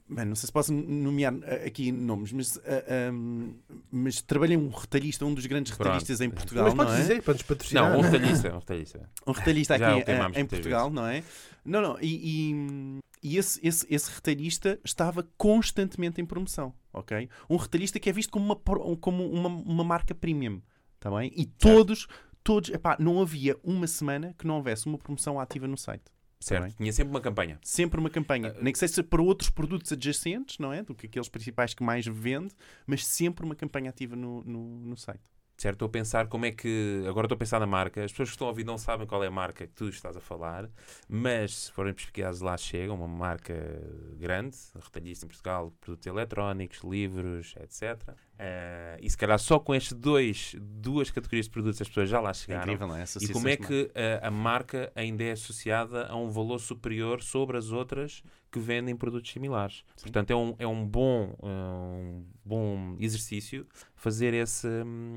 [0.06, 1.32] Bem, não sei se posso nomear
[1.66, 2.60] aqui nomes, mas, uh,
[3.10, 3.54] um,
[3.90, 5.86] mas trabalhei um retalhista, um dos grandes Pronto.
[5.86, 6.64] retalhistas em Portugal.
[6.64, 7.02] Mas podes não é?
[7.02, 7.90] dizer, podes patrocinar.
[7.90, 8.54] Não, um retalhista.
[8.54, 10.94] Um retalhista, um retalhista aqui uh, em Portugal, vezes.
[10.94, 11.24] não é?
[11.64, 17.26] Não, não, e, e, e, esse, esse, esse retalhista estava constantemente em promoção, ok?
[17.48, 20.60] Um retalhista que é visto como uma, como uma, uma marca premium,
[21.00, 21.32] tá bem?
[21.34, 22.06] E todos,
[22.44, 26.04] todos, epá, não havia uma semana que não houvesse uma promoção ativa no site.
[26.38, 27.58] Certo, tinha sempre uma campanha.
[27.62, 28.52] Sempre uma campanha.
[28.52, 30.82] Uh, Nem que seja para outros produtos adjacentes, não é?
[30.82, 32.54] Do que aqueles principais que mais vende,
[32.86, 35.24] mas sempre uma campanha ativa no, no, no site.
[35.56, 37.04] Certo, estou a pensar como é que.
[37.08, 38.04] Agora estou a pensar na marca.
[38.04, 40.16] As pessoas que estão a ouvir não sabem qual é a marca que tu estás
[40.16, 40.68] a falar,
[41.08, 43.54] mas se forem pesquisados lá chega uma marca
[44.18, 48.14] grande, retalhista em Portugal, produtos eletrónicos, livros, etc.
[48.34, 52.34] Uh, e se calhar só com dois, duas categorias de produtos as pessoas já lá
[52.34, 52.62] chegaram.
[52.62, 53.04] É incrível, não é?
[53.20, 53.90] E como é que uh,
[54.22, 59.32] a marca ainda é associada a um valor superior sobre as outras que vendem produtos
[59.32, 59.84] similares.
[59.96, 60.04] Sim.
[60.04, 64.68] Portanto, é um, é um, bom, uh, um bom exercício fazer esse,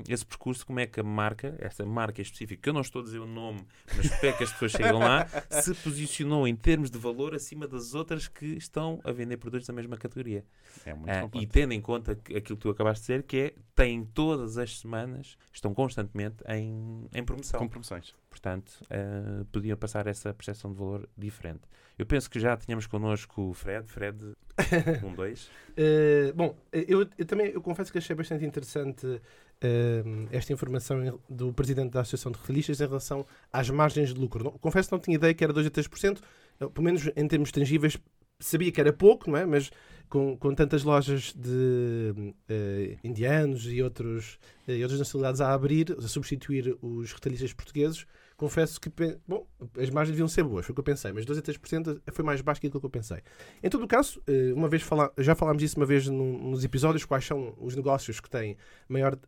[0.08, 3.04] esse percurso, como é que a marca, essa marca específica, que eu não estou a
[3.04, 3.60] dizer o nome,
[3.96, 5.24] mas espero que as pessoas cheguem lá,
[5.62, 9.72] se posicionou em termos de valor acima das outras que estão a vender produtos da
[9.72, 10.44] mesma categoria.
[10.84, 13.54] É muito uh, e tendo em conta aquilo que tu acabaste de dizer, que é,
[13.72, 17.60] têm todas as semanas, estão constantemente em, em promoção.
[17.60, 18.16] Com promoções.
[18.30, 21.62] Portanto, uh, podiam passar essa percepção de valor diferente.
[21.98, 23.88] Eu penso que já tínhamos connosco o Fred.
[23.88, 24.18] Fred,
[25.04, 25.46] um, dois.
[25.46, 31.52] uh, bom, eu, eu, também eu confesso que achei bastante interessante uh, esta informação do
[31.52, 34.44] presidente da Associação de Retalhistas em relação às margens de lucro.
[34.44, 36.20] Não, confesso que não tinha ideia que era 2 a 3%,
[36.58, 37.98] pelo menos em termos tangíveis
[38.40, 39.44] sabia que era pouco, não é?
[39.44, 39.70] Mas
[40.08, 45.96] com, com tantas lojas de uh, indianos e, outros, uh, e outras nacionalidades a abrir,
[45.98, 48.90] a substituir os retalhistas portugueses, confesso que
[49.26, 52.00] bom, as margens deviam ser boas, foi o que eu pensei, mas 2 a 3%
[52.12, 53.18] foi mais baixo aquilo que eu pensei.
[53.62, 57.04] Em todo o caso, uh, uma vez fala, já falámos disso uma vez nos episódios,
[57.04, 58.56] quais são os negócios que têm
[58.88, 59.18] maior,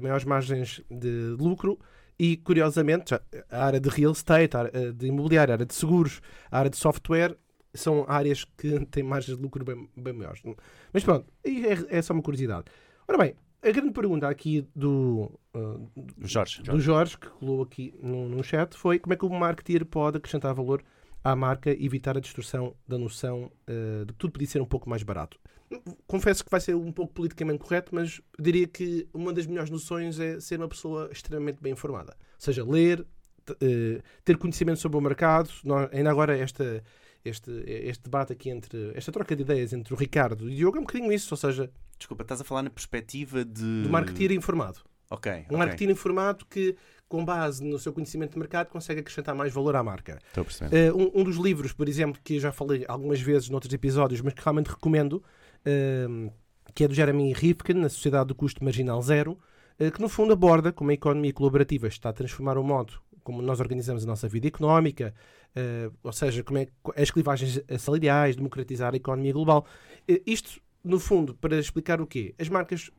[0.00, 1.78] maiores margens de lucro.
[2.20, 6.20] E, curiosamente, a área de real estate, a área de imobiliário, a área de seguros,
[6.50, 7.36] a área de software
[7.74, 10.42] são áreas que têm margens de lucro bem, bem maiores.
[10.92, 12.66] Mas pronto, é, é só uma curiosidade.
[13.06, 16.62] Ora bem, a grande pergunta aqui do, uh, Jorge.
[16.62, 20.18] do Jorge, que colou aqui no, no chat, foi como é que o marketeer pode
[20.18, 20.82] acrescentar valor
[21.24, 24.66] à marca e evitar a distorção da noção uh, de que tudo podia ser um
[24.66, 25.38] pouco mais barato.
[26.06, 30.18] Confesso que vai ser um pouco politicamente correto, mas diria que uma das melhores noções
[30.18, 32.16] é ser uma pessoa extremamente bem informada.
[32.18, 33.00] Ou seja, ler,
[33.50, 35.50] uh, ter conhecimento sobre o mercado.
[35.64, 36.82] Nós, ainda agora, esta,
[37.24, 38.92] este, este debate aqui entre.
[38.94, 41.36] esta troca de ideias entre o Ricardo e o Diogo é um bocadinho isso, ou
[41.36, 41.70] seja.
[41.98, 43.82] Desculpa, estás a falar na perspectiva de.
[43.82, 44.80] Do marketeer informado.
[45.10, 45.32] Ok.
[45.32, 45.56] Um okay.
[45.56, 46.76] marketeer informado que,
[47.08, 50.18] com base no seu conhecimento de mercado, consegue acrescentar mais valor à marca.
[50.28, 50.92] Estou a perceber.
[50.92, 54.20] Uh, um, um, dos livros, por exemplo, que eu já falei algumas vezes noutros episódios,
[54.20, 56.32] mas que realmente recomendo, uh,
[56.74, 59.38] que é do Jeremy Rifkin, na Sociedade do Custo Marginal Zero,
[59.80, 63.42] uh, que no fundo aborda como a economia colaborativa está a transformar o modo como
[63.42, 65.14] nós organizamos a nossa vida económica,
[66.02, 69.66] ou seja, como é as clivagens salariais, democratizar a economia global.
[70.26, 72.34] isto, no fundo, para explicar o quê?
[72.38, 72.90] As marcas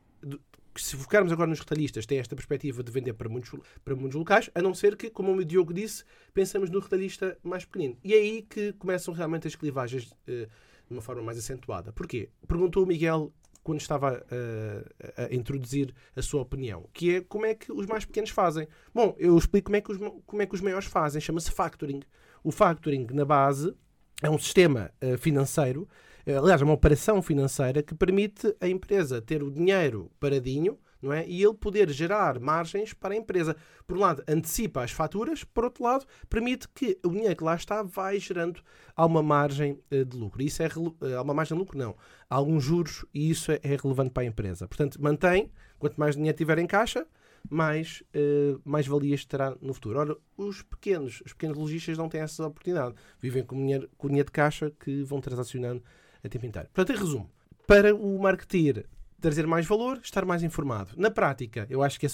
[0.75, 4.51] se focarmos agora nos retalhistas, têm esta perspectiva de vender para muitos, para muitos locais,
[4.53, 7.97] a não ser que, como o Diogo disse, pensamos no retalhista mais pequenino.
[8.03, 10.47] E é aí que começam realmente as clivagens eh,
[10.87, 11.91] de uma forma mais acentuada.
[11.91, 12.29] Porquê?
[12.47, 17.53] Perguntou o Miguel quando estava uh, a introduzir a sua opinião, que é como é
[17.53, 18.67] que os mais pequenos fazem.
[18.93, 22.01] Bom, eu explico como é que os, como é que os maiores fazem, chama-se factoring.
[22.43, 23.75] O factoring, na base,
[24.23, 25.87] é um sistema uh, financeiro
[26.29, 31.13] eh, aliás, é uma operação financeira que permite a empresa ter o dinheiro paradinho não
[31.13, 31.27] é?
[31.27, 33.55] e ele poder gerar margens para a empresa.
[33.87, 37.55] Por um lado, antecipa as faturas, por outro lado, permite que o dinheiro que lá
[37.55, 38.61] está vai gerando
[38.95, 40.41] alguma margem eh, de lucro.
[40.41, 41.95] Isso é eh, alguma margem de lucro, não.
[42.29, 44.67] Há alguns juros e isso é, é relevante para a empresa.
[44.67, 47.07] Portanto, mantém, quanto mais dinheiro tiver em caixa,
[47.49, 49.99] mais, uh, mais valias terá no futuro.
[49.99, 52.95] Ora, os pequenos, os pequenos lojistas não têm essa oportunidade.
[53.19, 55.83] Vivem com dinheiro, com dinheiro de caixa que vão transacionando
[56.23, 56.67] a tempo inteiro.
[56.73, 57.29] Portanto, em resumo,
[57.65, 58.85] para o marketeer
[59.19, 60.91] trazer mais valor, estar mais informado.
[60.97, 62.09] Na prática, eu acho que é,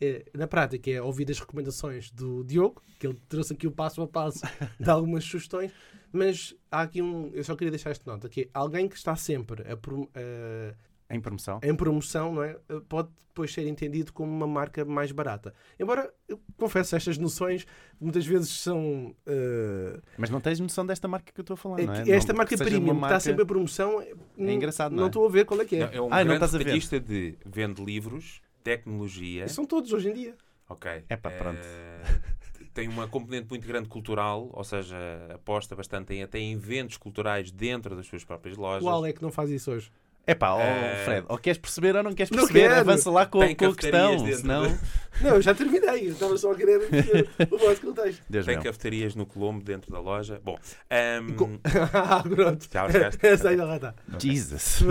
[0.00, 4.02] é, na prática é ouvir as recomendações do Diogo, que ele trouxe aqui o passo
[4.02, 4.40] a passo
[4.80, 5.72] de algumas sugestões,
[6.12, 7.30] mas há aqui um.
[7.34, 10.74] Eu só queria deixar esta nota: que é alguém que está sempre a, a,
[11.10, 11.60] em promoção.
[11.62, 12.56] Em promoção, não é?
[12.88, 15.54] Pode depois ser entendido como uma marca mais barata.
[15.78, 17.66] Embora, eu confesso, estas noções
[18.00, 19.14] muitas vezes são.
[19.26, 20.00] Uh...
[20.16, 22.10] Mas não tens noção desta marca que eu estou a falar, não é?
[22.10, 23.16] Esta não, marca premium marca...
[23.16, 24.00] está sempre em promoção.
[24.00, 25.08] É engraçado, não, não é?
[25.08, 25.80] estou a ver qual é que é.
[25.80, 29.44] Não, é um ah, grande não de vende livros, tecnologia.
[29.44, 30.34] E são todos hoje em dia.
[30.68, 31.04] Ok.
[31.08, 31.60] É pá, pronto.
[31.60, 32.36] Uh
[32.76, 34.96] tem uma componente muito grande cultural, ou seja,
[35.34, 38.82] aposta bastante em, até em eventos culturais dentro das suas próprias lojas.
[38.82, 39.90] Qual é que não faz isso hoje?
[40.26, 41.04] É pá, oh.
[41.04, 44.34] Fred, ou queres perceber ou não queres perceber, não avança lá com, com a questão.
[44.34, 44.78] Senão...
[45.20, 46.78] Não, eu já terminei, eu estava só a querer
[47.50, 48.22] o vosso contexto.
[48.28, 48.64] Deus Tem meu.
[48.64, 50.40] cafetarias no Colombo dentro da loja.
[50.44, 51.58] Bom, um...
[51.94, 52.68] ah, pronto.
[52.68, 52.86] Tchau,
[53.22, 53.94] Essa ainda lá está.
[54.18, 54.82] Jesus.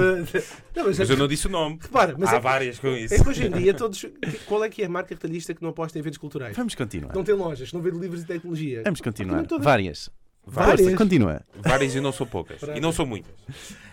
[0.76, 1.78] Não, mas, mas, eu não disse o nome.
[1.82, 3.14] Repara, mas Há é, várias com isso.
[3.14, 4.04] É que hoje em dia, todos,
[4.48, 6.56] qual é que é a marca retalhista que não aposta em eventos culturais?
[6.58, 7.14] Vamos continuar.
[7.14, 8.82] Não tem lojas, não vende livros de tecnologia.
[8.84, 9.46] Vamos continuar.
[9.60, 10.10] Várias.
[10.46, 10.82] Várias.
[10.82, 10.98] Várias.
[10.98, 11.42] Continua.
[11.62, 12.62] Várias e não são poucas.
[12.62, 13.34] e não são muitas.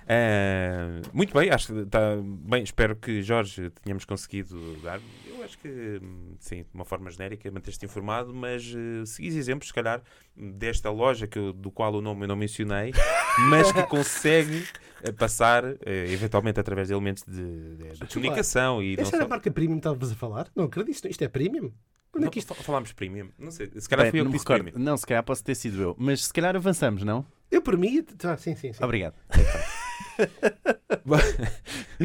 [0.03, 2.63] Uh, muito bem, acho que está bem.
[2.63, 5.01] Espero que Jorge tenhamos conseguido dar.
[5.27, 6.01] Eu acho que
[6.39, 10.03] sim, de uma forma genérica, manter-te informado, mas uh, seguis exemplos, se calhar,
[10.37, 12.93] desta loja que eu, do qual o nome eu não mencionei,
[13.49, 14.65] mas que consegue
[15.07, 18.83] uh, passar, uh, eventualmente, através de elementos de, de, de comunicação.
[18.83, 19.27] E Esta era só...
[19.27, 20.49] a marca premium que estavas a falar?
[20.55, 21.73] Não acredito, isto é premium?
[22.13, 22.55] Quando é que isto...
[22.55, 23.31] Falámos premium?
[23.39, 24.75] Não sei, se calhar Bem, fui eu que disse premium.
[24.77, 27.25] Não, se calhar posso ter sido eu, mas se calhar avançamos, não?
[27.51, 28.85] Eu, por mim, ah, sim, sim, sim.
[28.85, 29.15] Obrigado.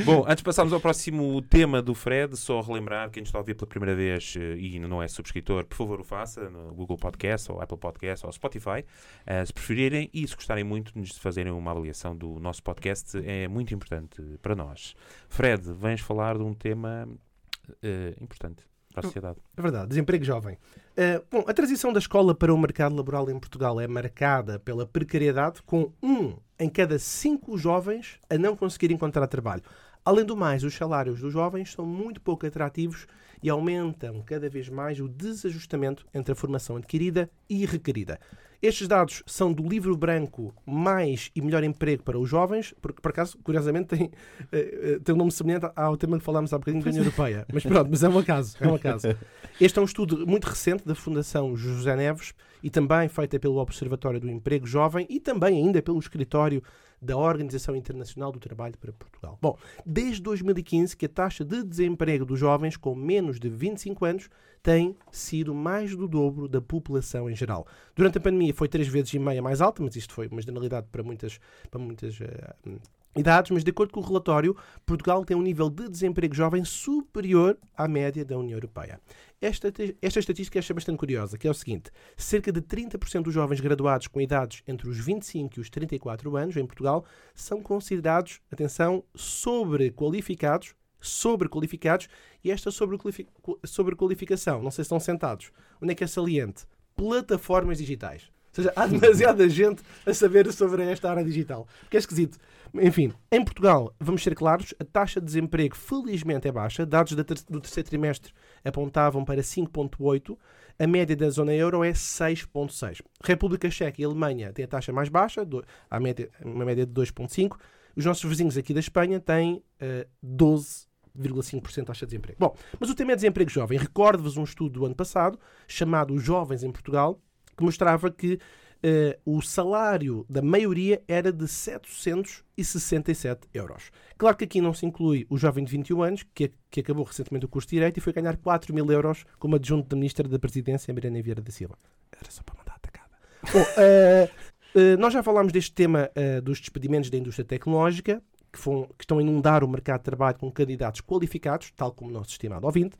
[0.05, 3.55] Bom, antes de passarmos ao próximo tema do Fred, só relembrar quem está a ouvir
[3.55, 7.51] pela primeira vez eh, e não é subscritor, por favor o faça no Google Podcast
[7.51, 8.85] ou Apple Podcast ou Spotify,
[9.25, 13.17] uh, se preferirem e se gostarem muito de nos fazerem uma avaliação do nosso podcast,
[13.25, 14.95] é muito importante para nós.
[15.27, 18.63] Fred, vens falar de um tema uh, importante
[18.97, 19.39] para a sociedade.
[19.55, 20.55] É verdade, desemprego jovem.
[20.55, 24.85] Uh, bom, a transição da escola para o mercado laboral em Portugal é marcada pela
[24.85, 29.61] precariedade, com um em cada cinco jovens a não conseguir encontrar trabalho.
[30.07, 33.05] Além do mais, os salários dos jovens são muito pouco atrativos
[33.43, 38.17] e aumentam cada vez mais o desajustamento entre a formação adquirida e requerida.
[38.61, 43.09] Estes dados são do livro branco Mais e Melhor Emprego para os Jovens, porque, por
[43.09, 46.89] acaso, curiosamente, tem, uh, tem um nome semelhante ao tema que falámos há bocadinho da
[46.89, 47.45] União Europeia.
[47.51, 49.07] Mas pronto, mas é um acaso, é um acaso.
[49.59, 54.19] Este é um estudo muito recente da Fundação José Neves e também feita pelo Observatório
[54.19, 56.61] do Emprego Jovem e também ainda pelo Escritório
[57.01, 59.37] da Organização Internacional do Trabalho para Portugal.
[59.41, 64.29] Bom, desde 2015 que a taxa de desemprego dos jovens com menos de 25 anos
[64.63, 67.67] tem sido mais do dobro da população em geral.
[67.95, 70.87] Durante a pandemia foi três vezes e meia mais alta, mas isto foi uma generalidade
[70.91, 71.39] para muitas,
[71.69, 72.79] para muitas uh,
[73.17, 77.57] idades, mas de acordo com o relatório, Portugal tem um nível de desemprego jovem superior
[77.75, 78.99] à média da União Europeia.
[79.41, 83.59] Esta, esta estatística é bastante curiosa, que é o seguinte: cerca de 30% dos jovens
[83.59, 89.03] graduados com idades entre os 25 e os 34 anos em Portugal são considerados, atenção,
[89.15, 92.07] sobrequalificados, sobrequalificados,
[92.43, 95.51] e esta sobrequalificação, não sei se estão sentados.
[95.81, 96.65] Onde é que é saliente?
[96.97, 98.23] plataformas digitais.
[98.49, 101.67] Ou seja, há demasiada gente a saber sobre esta área digital.
[101.89, 102.39] Que é esquisito.
[102.81, 106.85] Enfim, em Portugal, vamos ser claros, a taxa de desemprego felizmente é baixa.
[106.85, 110.37] Dados do terceiro trimestre apontavam para 5,8.
[110.79, 113.01] A média da zona euro é 6,6.
[113.23, 115.47] República Checa e Alemanha têm a taxa mais baixa,
[115.89, 117.57] a média, uma média de 2,5.
[117.95, 122.37] Os nossos vizinhos aqui da Espanha têm uh, 12,5% de taxa de desemprego.
[122.39, 123.79] Bom, mas o tema é desemprego jovem.
[123.79, 127.19] Recordo-vos um estudo do ano passado, chamado Jovens em Portugal,
[127.57, 128.39] que mostrava que
[128.77, 133.89] Uh, o salário da maioria era de 767 euros.
[134.17, 137.45] Claro que aqui não se inclui o jovem de 21 anos, que, que acabou recentemente
[137.45, 140.37] o curso de Direito e foi ganhar 4 mil euros como adjunto da Ministra da
[140.37, 141.77] Presidência, Mariana Vieira da Silva.
[142.11, 143.09] Era só para mandar atacada.
[143.51, 144.29] Bom, uh,
[144.79, 146.11] uh, nós já falámos deste tema
[146.43, 148.59] dos despedimentos da indústria tecnológica, que,
[148.99, 152.65] estão a inundar o mercado de trabalho com candidatos qualificados, tal como o nosso estimado
[152.65, 152.95] ouvinte,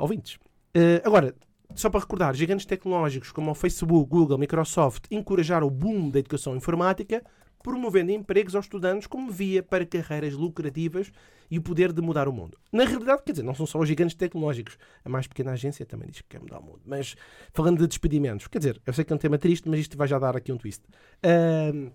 [0.00, 0.38] ouvintes.
[1.04, 1.34] agora,
[1.74, 6.56] só para recordar, gigantes tecnológicos como o Facebook, Google, Microsoft encorajaram o boom da educação
[6.56, 7.22] informática,
[7.62, 11.12] promovendo empregos aos estudantes como via para carreiras lucrativas
[11.50, 12.58] e o poder de mudar o mundo.
[12.72, 14.76] Na realidade, quer dizer, não são só os gigantes tecnológicos.
[15.04, 16.80] A mais pequena agência também diz que quer mudar o mundo.
[16.84, 17.16] Mas
[17.52, 20.06] falando de despedimentos, quer dizer, eu sei que é um tema triste, mas isto vai
[20.06, 20.84] já dar aqui um twist.
[21.24, 21.90] Uh,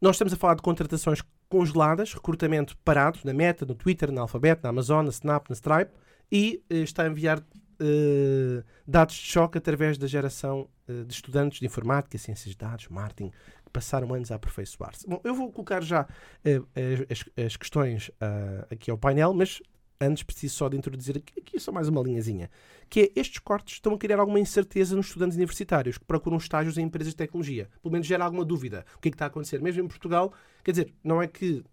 [0.00, 4.62] nós estamos a falar de contratações congeladas, recrutamento parado na Meta, no Twitter, na Alphabet,
[4.62, 5.92] na Amazon, na Snap, na Stripe,
[6.30, 7.42] e uh, está a enviar
[7.80, 12.88] uh, dados de choque através da geração uh, de estudantes de informática, ciências de dados,
[12.88, 13.30] marketing,
[13.64, 15.06] que passaram anos a aperfeiçoar-se.
[15.06, 16.68] Bom, eu vou colocar já uh,
[17.10, 18.10] as, as, questões
[18.70, 19.60] aqui ao painel, mas
[20.00, 22.48] antes preciso só de introduzir aqui, aqui só mais uma linhazinha,
[22.88, 26.78] que é estes cortes estão a criar alguma incerteza nos estudantes universitários que procuram estágios
[26.78, 27.68] em empresas de tecnologia.
[27.82, 28.86] Pelo menos gera alguma dúvida.
[28.96, 29.60] O que é que está a acontecer?
[29.60, 31.64] Mesmo em Portugal, quer dizer, não é que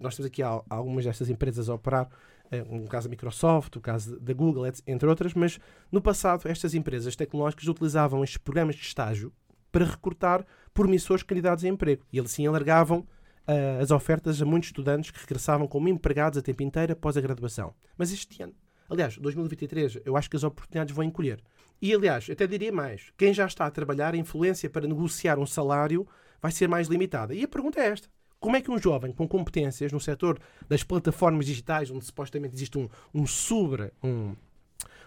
[0.00, 2.08] nós temos aqui algumas destas empresas a operar
[2.54, 5.58] é, caso da Microsoft, o caso da Google, entre outras, mas
[5.90, 9.32] no passado estas empresas tecnológicas utilizavam estes programas de estágio
[9.70, 15.10] para recrutar promissores candidatos a emprego e assim alargavam uh, as ofertas a muitos estudantes
[15.10, 17.74] que regressavam como empregados a tempo inteiro após a graduação.
[17.96, 18.54] Mas este ano,
[18.88, 21.42] aliás, 2023, eu acho que as oportunidades vão encolher.
[21.80, 25.46] E aliás, até diria mais: quem já está a trabalhar, a influência para negociar um
[25.46, 26.06] salário
[26.40, 27.34] vai ser mais limitada.
[27.34, 28.08] E a pergunta é esta:
[28.44, 32.76] como é que um jovem com competências no setor das plataformas digitais, onde supostamente existe
[32.76, 34.36] um, um sobre, um,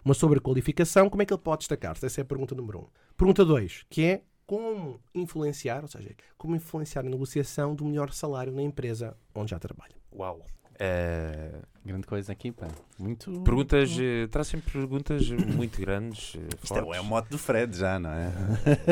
[0.03, 2.03] uma sobrequalificação, como é que ele pode destacar-se?
[2.03, 2.87] Essa é a pergunta número um.
[3.15, 8.51] Pergunta dois, que é como influenciar, ou seja, como influenciar a negociação do melhor salário
[8.51, 9.93] na empresa onde já trabalha.
[10.11, 10.43] Uau!
[10.79, 12.67] Uh, grande coisa aqui, pá.
[12.99, 13.41] Muito.
[13.41, 13.89] Perguntas,
[14.29, 16.35] traz sempre perguntas muito grandes.
[16.35, 18.31] Uh, Isto é, é o moto do Fred, já, não é?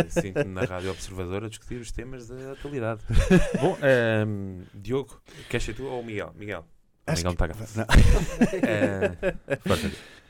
[0.09, 3.01] Sinto-me na Rádio Observador a discutir os temas da atualidade.
[3.61, 3.77] Bom,
[4.27, 6.33] um, Diogo, queres ser tu ou o Miguel?
[6.35, 6.65] Miguel.
[7.05, 7.53] Acho Miguel que...
[7.53, 9.45] não está uh,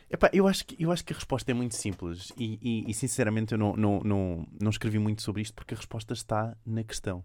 [0.10, 2.94] Epá, eu, acho que, eu acho que a resposta é muito simples e, e, e
[2.94, 6.84] sinceramente eu não, não, não, não escrevi muito sobre isto porque a resposta está na
[6.84, 7.24] questão.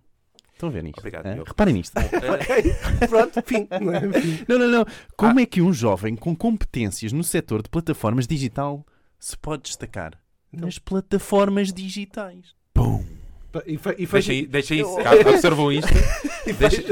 [0.60, 0.98] Estão a ver nisto?
[0.98, 1.34] Obrigado, é?
[1.36, 1.94] Reparem nisto.
[1.98, 2.74] okay.
[3.08, 3.66] Pronto, fim.
[4.46, 4.86] Não, não, não.
[5.16, 5.42] Como ah.
[5.42, 8.84] é que um jovem com competências no setor de plataformas digital
[9.18, 10.20] se pode destacar?
[10.52, 10.66] Então.
[10.66, 12.54] Nas plataformas digitais.
[12.74, 13.02] Pum!
[13.66, 14.96] E, fe, e deixa, deixa isso,
[15.26, 15.88] observam isto.
[16.58, 16.82] deixa,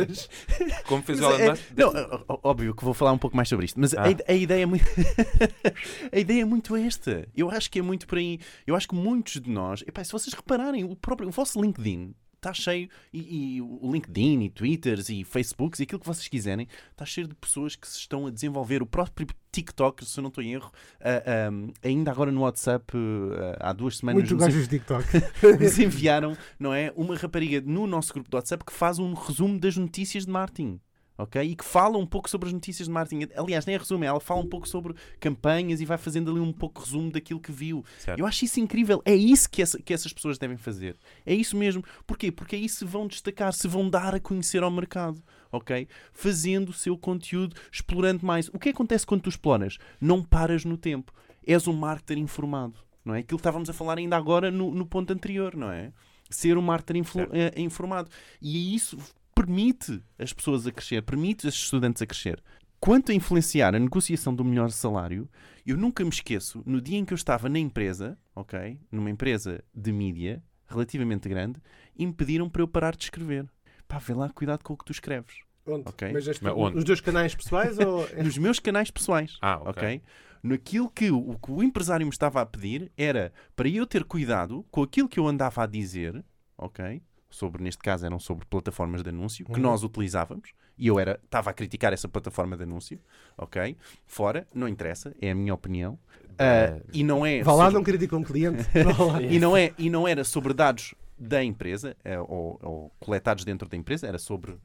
[0.87, 3.78] como fez o Alan é, Não, óbvio que vou falar um pouco mais sobre isto,
[3.78, 4.04] mas ah.
[4.04, 4.85] a, a, ideia é muito
[6.11, 7.28] a ideia é muito esta.
[7.37, 8.40] Eu acho que é muito por aí.
[8.66, 12.14] Eu acho que muitos de nós, epá, se vocês repararem, o próprio o vosso LinkedIn
[12.38, 16.66] está cheio, e, e, o LinkedIn, e Twitters, e Facebooks, e aquilo que vocês quiserem,
[16.90, 18.83] está cheio de pessoas que se estão a desenvolver.
[18.83, 20.70] O próprio TikTok, se eu não estou em erro,
[21.01, 24.22] uh, ah, um, ah, ainda agora no WhatsApp, uh, há duas semanas.
[24.22, 25.07] Muito gajos de TikTok.
[25.61, 26.92] nos enviaram, não é?
[26.96, 30.81] Uma rapariga no nosso grupo do WhatsApp que faz um resumo das notícias de Martin
[31.18, 31.42] ok?
[31.42, 33.28] E que fala um pouco sobre as notícias de marketing.
[33.37, 36.52] Aliás, nem é resumo, ela fala um pouco sobre campanhas e vai fazendo ali um
[36.52, 37.85] pouco resumo daquilo que viu.
[37.98, 38.18] Certo.
[38.18, 39.02] Eu acho isso incrível.
[39.04, 40.96] É isso que, essa, que essas pessoas devem fazer.
[41.26, 41.83] É isso mesmo.
[42.07, 42.31] Porquê?
[42.31, 45.20] Porque aí se vão destacar, se vão dar a conhecer ao mercado.
[45.50, 45.88] Ok?
[46.12, 48.48] Fazendo o seu conteúdo, explorando mais.
[48.48, 49.78] O que acontece quando tu exploras?
[50.00, 51.12] Não paras no tempo.
[51.44, 52.74] És um marketer informado.
[53.02, 53.20] Não é?
[53.20, 55.90] Aquilo que estávamos a falar ainda agora no, no ponto anterior, não é?
[56.28, 57.02] Ser um marketer
[57.33, 58.11] eh, informado.
[58.42, 58.98] E isso
[59.38, 62.42] permite as pessoas a crescer, permite os estudantes a crescer.
[62.81, 65.29] Quanto a influenciar a negociação do melhor salário,
[65.64, 68.81] eu nunca me esqueço, no dia em que eu estava na empresa, ok?
[68.90, 71.61] Numa empresa de mídia relativamente grande,
[71.96, 73.48] impediram para eu parar de escrever.
[73.87, 75.37] Pá, vê lá, cuidado com o que tu escreves.
[75.64, 75.88] Onde?
[75.88, 76.12] Okay?
[76.12, 76.74] Mas este, Mas onde?
[76.74, 78.09] Nos dois canais pessoais ou...
[78.22, 79.38] Nos meus canais pessoais.
[79.40, 79.70] Ah, ok.
[79.70, 80.03] okay?
[80.42, 84.64] Naquilo que o, que o empresário me estava a pedir era para eu ter cuidado
[84.70, 86.25] com aquilo que eu andava a dizer,
[86.56, 87.00] ok?
[87.31, 89.60] Sobre, neste caso, eram sobre plataformas de anúncio que uhum.
[89.60, 93.00] nós utilizávamos e eu era estava a criticar essa plataforma de anúncio,
[93.37, 93.76] ok?
[94.06, 95.98] Fora, não interessa, é a minha opinião.
[96.35, 97.42] Uh, e não é.
[97.42, 97.74] Vá lá, sobre...
[97.74, 98.64] não critica um cliente.
[99.29, 103.68] e, não é, e não era sobre dados da empresa, é, ou, ou, coletados dentro
[103.68, 104.60] da empresa, era sobre uh,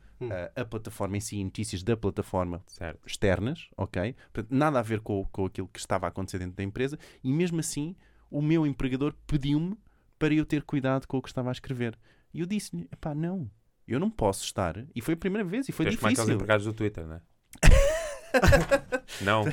[0.56, 3.00] a plataforma em si, notícias da plataforma certo.
[3.08, 4.16] externas, ok?
[4.32, 7.34] Portanto, nada a ver com, com aquilo que estava a acontecer dentro da empresa, e
[7.34, 7.96] mesmo assim
[8.30, 9.76] o meu empregador pediu-me
[10.20, 11.98] para eu ter cuidado com o que estava a escrever.
[12.34, 13.50] E eu disse-lhe, pá, não,
[13.88, 16.18] eu não posso estar, e foi a primeira vez, e foi Tens difícil.
[16.18, 17.22] mais empregados do Twitter, não é?
[19.22, 19.44] não.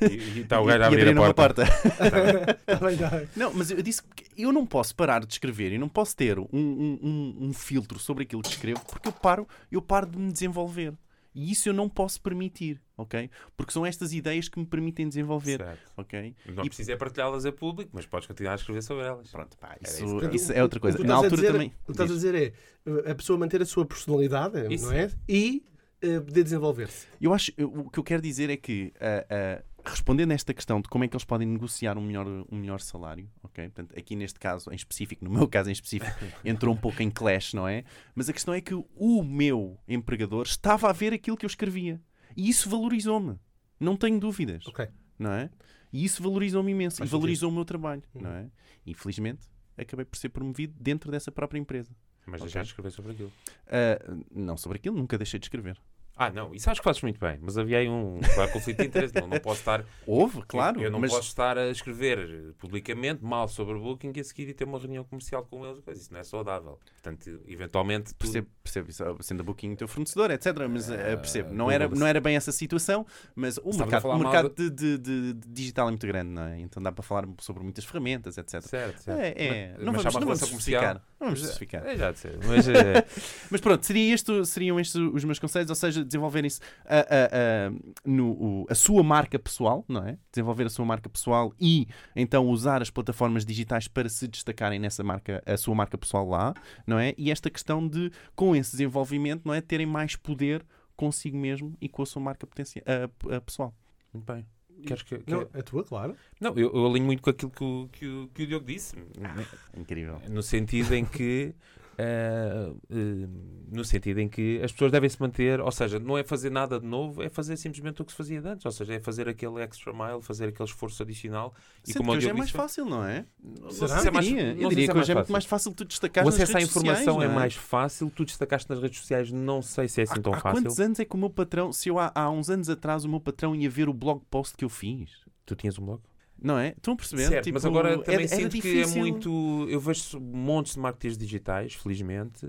[0.00, 1.64] E está o gajo a abrir a porta.
[1.64, 1.66] porta.
[2.66, 6.16] Tá não, mas eu disse que eu não posso parar de escrever e não posso
[6.16, 10.18] ter um, um, um, filtro sobre aquilo que escrevo porque eu paro, eu paro de
[10.18, 10.94] me desenvolver.
[11.36, 13.28] E isso eu não posso permitir, ok?
[13.58, 15.92] Porque são estas ideias que me permitem desenvolver, certo.
[15.94, 16.34] ok?
[16.46, 16.68] Não e...
[16.68, 19.30] precisa é partilhá-las a público, mas podes continuar a escrever sobre elas.
[19.30, 20.98] Pronto, pá, isso, isso, isso é outra coisa.
[21.04, 21.74] Na altura dizer, também.
[21.82, 24.86] O que estás a dizer é a pessoa manter a sua personalidade, isso.
[24.86, 25.10] não é?
[25.28, 25.62] E
[26.02, 27.06] uh, poder desenvolver-se.
[27.20, 30.52] Eu acho, eu, o que eu quero dizer é que, uh, uh, respondendo a esta
[30.52, 33.68] questão de como é que eles podem negociar um melhor, um melhor salário, ok?
[33.68, 37.10] Portanto, aqui neste caso em específico, no meu caso em específico, entrou um pouco em
[37.10, 37.84] clash, não é?
[38.14, 42.00] Mas a questão é que o meu empregador estava a ver aquilo que eu escrevia.
[42.36, 43.38] E isso valorizou-me.
[43.78, 44.66] Não tenho dúvidas.
[44.66, 44.88] Ok.
[45.18, 45.50] Não é?
[45.92, 46.98] E isso valorizou-me imenso.
[46.98, 47.52] Faz e valorizou sentido.
[47.52, 48.22] o meu trabalho, uhum.
[48.22, 48.50] não é?
[48.84, 51.94] E felizmente acabei por ser promovido dentro dessa própria empresa.
[52.26, 52.46] Mas okay.
[52.46, 53.32] deixaste de escrever sobre aquilo?
[53.66, 55.78] Uh, não sobre aquilo, nunca deixei de escrever.
[56.18, 58.86] Ah, não, isso acho que fazes muito bem, mas havia aí um claro, conflito de
[58.86, 59.14] interesse.
[59.14, 59.84] Não, não posso estar.
[60.06, 60.80] Houve, claro.
[60.80, 61.10] Eu, eu não mas...
[61.10, 65.04] posso estar a escrever publicamente mal sobre o Booking e a seguir ter uma reunião
[65.04, 65.82] comercial com eles.
[65.88, 66.78] Isso não é saudável.
[66.94, 68.14] Portanto, eventualmente.
[68.14, 68.16] Tu...
[68.16, 70.54] Percebo, percebo isso, sendo a Booking o teu fornecedor, etc.
[70.70, 71.52] Mas uh, percebo.
[71.52, 73.04] Não era, não era bem essa situação,
[73.34, 74.70] mas o mercado, o mercado de...
[74.70, 76.60] De, de, de, digital é muito grande, não é?
[76.60, 78.62] Então dá para falar sobre muitas ferramentas, etc.
[78.62, 79.20] Certo, certo.
[79.20, 79.74] É, é.
[79.76, 80.94] Mas, não, mas vamos, não vamos comercial.
[80.94, 81.86] Não vamos justificar.
[81.86, 82.38] É, já de ser.
[82.46, 83.06] Mas, é...
[83.50, 87.72] mas pronto, seria isto, seriam estes os meus conselhos, ou seja, desenvolverem-se a, a, a,
[88.04, 90.18] no, o, a sua marca pessoal, não é?
[90.32, 95.02] Desenvolver a sua marca pessoal e então usar as plataformas digitais para se destacarem nessa
[95.04, 96.54] marca, a sua marca pessoal lá,
[96.86, 97.14] não é?
[97.18, 99.60] E esta questão de, com esse desenvolvimento, não é?
[99.60, 100.64] Terem mais poder
[100.96, 102.84] consigo mesmo e com a sua marca potencial,
[103.30, 103.74] a, pessoal.
[104.12, 104.46] Muito bem.
[104.84, 105.30] Queres que, que...
[105.30, 106.14] Não, a tua, claro.
[106.40, 108.94] Não, eu, eu alinho muito com aquilo que o, que o, que o Diogo disse.
[109.22, 110.20] Ah, incrível.
[110.28, 111.54] No sentido em que
[111.98, 116.22] Uh, uh, no sentido em que as pessoas devem se manter, ou seja, não é
[116.22, 119.00] fazer nada de novo, é fazer simplesmente o que se fazia antes, ou seja, é
[119.00, 121.54] fazer aquele extra mile, fazer aquele esforço adicional.
[121.86, 123.24] E como que hoje é mais fácil, não é?
[123.70, 123.98] Será?
[124.00, 126.28] Se é mais, eu diria, diria que hoje é muito mais fácil tu destacar O
[126.28, 127.32] acesso à informação sociais, é?
[127.32, 127.34] é?
[127.34, 130.36] mais fácil, tu destacaste nas redes sociais, não sei se é assim há, tão há
[130.36, 130.58] fácil.
[130.58, 133.04] Há quantos anos é que o meu patrão, se eu há, há uns anos atrás
[133.04, 135.10] o meu patrão ia ver o blog post que eu fiz?
[135.46, 136.02] Tu tinhas um blog?
[136.46, 136.68] Não é?
[136.68, 137.26] Estão a perceber?
[137.26, 139.66] Certo, tipo, mas agora também é, sinto que é muito.
[139.68, 142.46] Eu vejo montes de marketeers digitais, felizmente,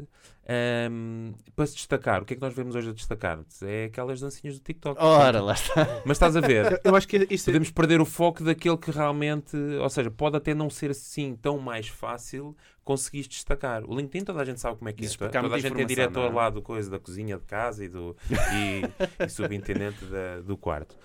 [0.91, 2.21] um, para se destacar.
[2.21, 3.39] O que é que nós vemos hoje a destacar?
[3.63, 5.01] É aquelas dancinhas do TikTok.
[5.01, 6.03] Ora, lá está.
[6.05, 6.79] Mas estás a ver?
[6.83, 7.71] Eu acho que isso é- Podemos é...
[7.71, 9.57] perder o foco daquele que realmente.
[9.57, 13.83] Ou seja, pode até não ser assim tão mais fácil conseguiste destacar.
[13.83, 15.09] O LinkedIn toda a gente sabe como é que é.
[15.09, 16.33] Toda a gente é diretor é?
[16.33, 20.95] lá do coisa da cozinha de casa e, do, e, e subintendente da, do quarto.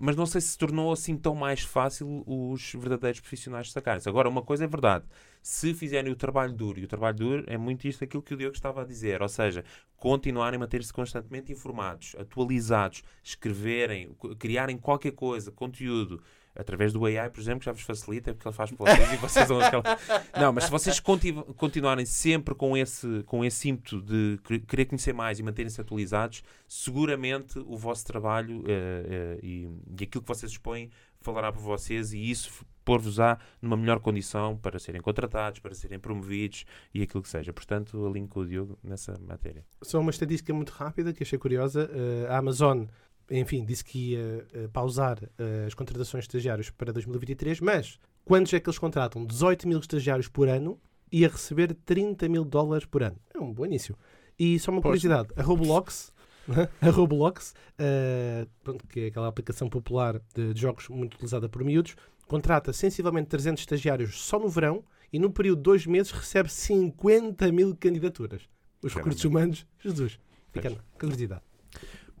[0.00, 4.08] Mas não sei se se tornou assim tão mais fácil os verdadeiros profissionais destacarem-se.
[4.08, 5.04] Agora, uma coisa é verdade:
[5.42, 8.36] se fizerem o trabalho duro, e o trabalho duro é muito isto aquilo que o
[8.36, 9.64] Diogo estava a dizer, ou seja,
[9.96, 16.22] continuarem a manter-se constantemente informados, atualizados, escreverem, criarem qualquer coisa, conteúdo,
[16.58, 19.16] através do AI, por exemplo, que já vos facilita, porque ele faz por vocês e
[19.16, 19.84] vocês dão aquela.
[20.38, 25.14] Não, mas se vocês continu continuarem sempre com esse, com esse ímpeto de querer conhecer
[25.14, 30.50] mais e manterem-se atualizados, seguramente o vosso trabalho uh, uh, e, e aquilo que vocês
[30.50, 30.90] expõem
[31.20, 36.64] falará por vocês e isso pôr-vos-á numa melhor condição para serem contratados, para serem promovidos
[36.94, 37.52] e aquilo que seja.
[37.52, 39.62] Portanto, alinho com o Diogo nessa matéria.
[39.82, 41.90] Só uma estatística muito rápida que achei curiosa.
[41.92, 42.84] Uh, a Amazon
[43.30, 48.52] enfim, disse que ia uh, pausar uh, as contratações de estagiários para 2023, mas quantos
[48.52, 49.24] é que eles contratam?
[49.24, 50.78] 18 mil estagiários por ano
[51.10, 53.16] e a receber 30 mil dólares por ano.
[53.34, 53.96] É um bom início.
[54.38, 56.12] E só uma curiosidade, a Roblox,
[56.80, 61.62] a Roblox, uh, pronto, que é aquela aplicação popular de, de jogos muito utilizada por
[61.64, 66.50] miúdos, contrata sensivelmente 300 estagiários só no verão e no período de dois meses recebe
[66.50, 68.42] 50 mil candidaturas.
[68.82, 70.20] Os recursos humanos, Jesus,
[70.52, 71.42] fica na curiosidade.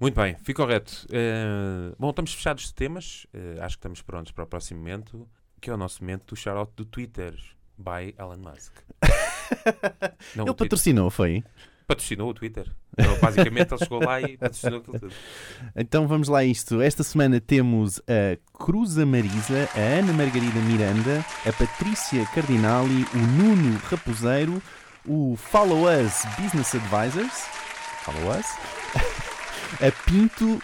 [0.00, 1.06] Muito bem, fico correto.
[1.06, 3.26] Uh, bom, estamos fechados de temas.
[3.34, 5.28] Uh, acho que estamos prontos para o próximo momento,
[5.60, 7.34] que é o nosso momento do shout-out do Twitter,
[7.76, 8.74] by Elon Musk.
[10.36, 11.42] Não, ele patrocinou, foi?
[11.86, 12.70] Patrocinou o Twitter.
[12.96, 15.14] Então, basicamente, ele chegou lá e patrocinou aquilo tudo.
[15.74, 16.80] Então vamos lá isto.
[16.80, 23.78] Esta semana temos a Cruza Marisa, a Ana Margarida Miranda, a Patrícia Cardinali, o Nuno
[23.84, 24.62] Raposeiro,
[25.06, 27.46] o Follow Us Business Advisors.
[28.04, 28.46] Follow Us.
[29.76, 30.60] a Pinto, uh,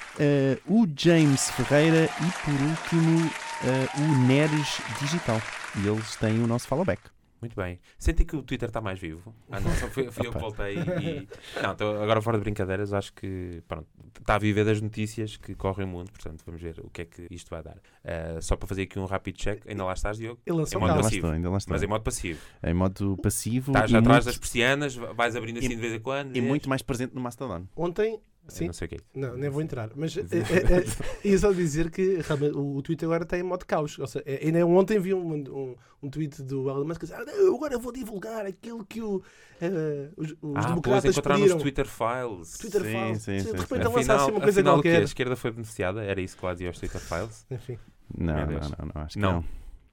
[0.67, 5.41] o James Ferreira e por último uh, o Neres Digital.
[5.77, 7.03] E eles têm o nosso followback.
[7.41, 7.79] Muito bem.
[7.99, 9.35] Senti que o Twitter está mais vivo.
[9.51, 11.29] Ah, não, só fui, fui eu que voltei e.
[11.63, 13.87] Não, tô, agora fora de brincadeiras, acho que pronto,
[14.19, 17.05] está a viver das notícias que correm o mundo, portanto vamos ver o que é
[17.05, 17.77] que isto vai dar.
[17.77, 20.41] Uh, só para fazer aqui um rápido check, ainda lá estás, Diogo?
[20.47, 21.03] Ele lançou em modo passivo.
[21.03, 21.73] Lá estou, ainda lá estou.
[21.75, 22.41] Mas em modo passivo.
[22.63, 23.73] Em modo passivo.
[23.73, 26.35] Estás e atrás muito, das persianas, vais abrindo assim e, de vez em quando.
[26.35, 27.67] E muito mais presente no Mastodon.
[27.77, 28.67] Ontem Sim.
[28.67, 28.97] não sei o quê.
[29.15, 29.91] Não, nem vou entrar.
[29.97, 32.19] Mas é, é, é, ia só dizer que
[32.55, 33.99] o, o Twitter agora está em modo caos.
[33.99, 37.25] Ou seja, ainda ontem vi um, um, um tweet do Elon Musk que disse, ah,
[37.25, 39.23] não, agora vou divulgar aquilo que o, uh,
[40.17, 41.57] os, os ah, democratas encontraram pediram.
[41.57, 42.59] nos Twitter Files.
[42.59, 43.23] Twitter sim, Files.
[43.23, 43.93] Sim, sim, de repente sim.
[43.93, 45.01] lançasse assim uma coisa afinal, qualquer.
[45.01, 46.03] A esquerda foi beneficiada?
[46.03, 47.47] Era isso que lá dizia os Twitter Files?
[47.51, 47.79] Enfim.
[48.17, 49.33] Não, não, não, não, acho que Não.
[49.33, 49.45] não.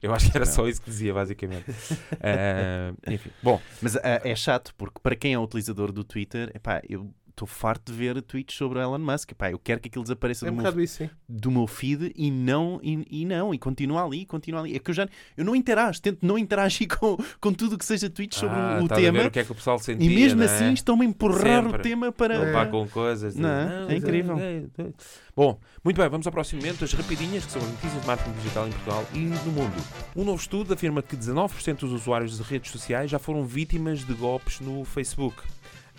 [0.02, 0.52] Eu acho que era Não.
[0.52, 1.70] só isso que dizia, basicamente.
[1.70, 6.82] Uh, enfim, bom, Mas ah, é chato, porque para quem é utilizador do Twitter, epá,
[6.88, 9.32] eu estou farto de ver tweets sobre o Elon Musk.
[9.32, 12.12] Epá, eu quero que aquilo desapareça É um do, meu, bocado isso, do meu feed
[12.14, 14.76] e não, e, e não, e continua ali, continua ali.
[14.76, 18.08] É que eu já eu não interajo, tento não interagir com, com tudo que seja
[18.08, 19.18] tweets sobre ah, o a tema.
[19.20, 20.54] ver o que é que o pessoal sentia, E mesmo não é?
[20.54, 21.80] assim estão-me a empurrar Sempre.
[21.80, 22.38] o tema para.
[22.38, 23.34] Levar com coisas.
[23.34, 24.38] de- Não, é incrível.
[24.38, 24.92] é- é-
[25.34, 28.32] Bom, muito bem, vamos ao próximo momento, as rapidinhas, que são as notícias de marketing
[28.36, 29.72] digital em Portugal e no mundo.
[30.14, 34.12] Um novo estudo afirma que 19% dos usuários de redes sociais já foram vítimas de
[34.12, 35.42] golpes no Facebook.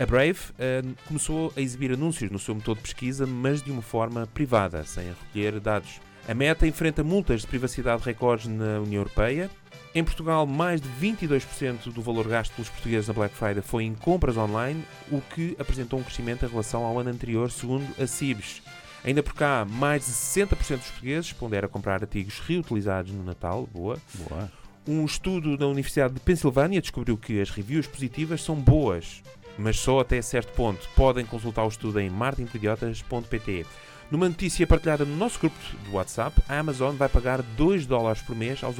[0.04, 3.82] A Brave eh, começou a exibir anúncios no seu motor de pesquisa, mas de uma
[3.82, 6.02] forma privada, sem recolher dados.
[6.28, 9.50] A Meta enfrenta multas de privacidade recordes na União Europeia.
[9.96, 13.96] Em Portugal, mais de 22% do valor gasto pelos portugueses na Black Friday foi em
[13.96, 18.62] compras online, o que apresentou um crescimento em relação ao ano anterior, segundo a CIBS.
[19.06, 23.70] Ainda por cá, mais de 60% dos portugueses pondera comprar artigos reutilizados no Natal.
[23.72, 23.98] Boa.
[24.16, 24.52] Boa.
[24.86, 29.24] Um estudo da Universidade de Pensilvânia descobriu que as reviews positivas são boas,
[29.58, 30.88] mas só até certo ponto.
[30.96, 33.66] Podem consultar o estudo em martinpidiotas.pt.
[34.12, 38.36] Numa notícia partilhada no nosso grupo do WhatsApp, a Amazon vai pagar 2 dólares por
[38.36, 38.76] mês aos,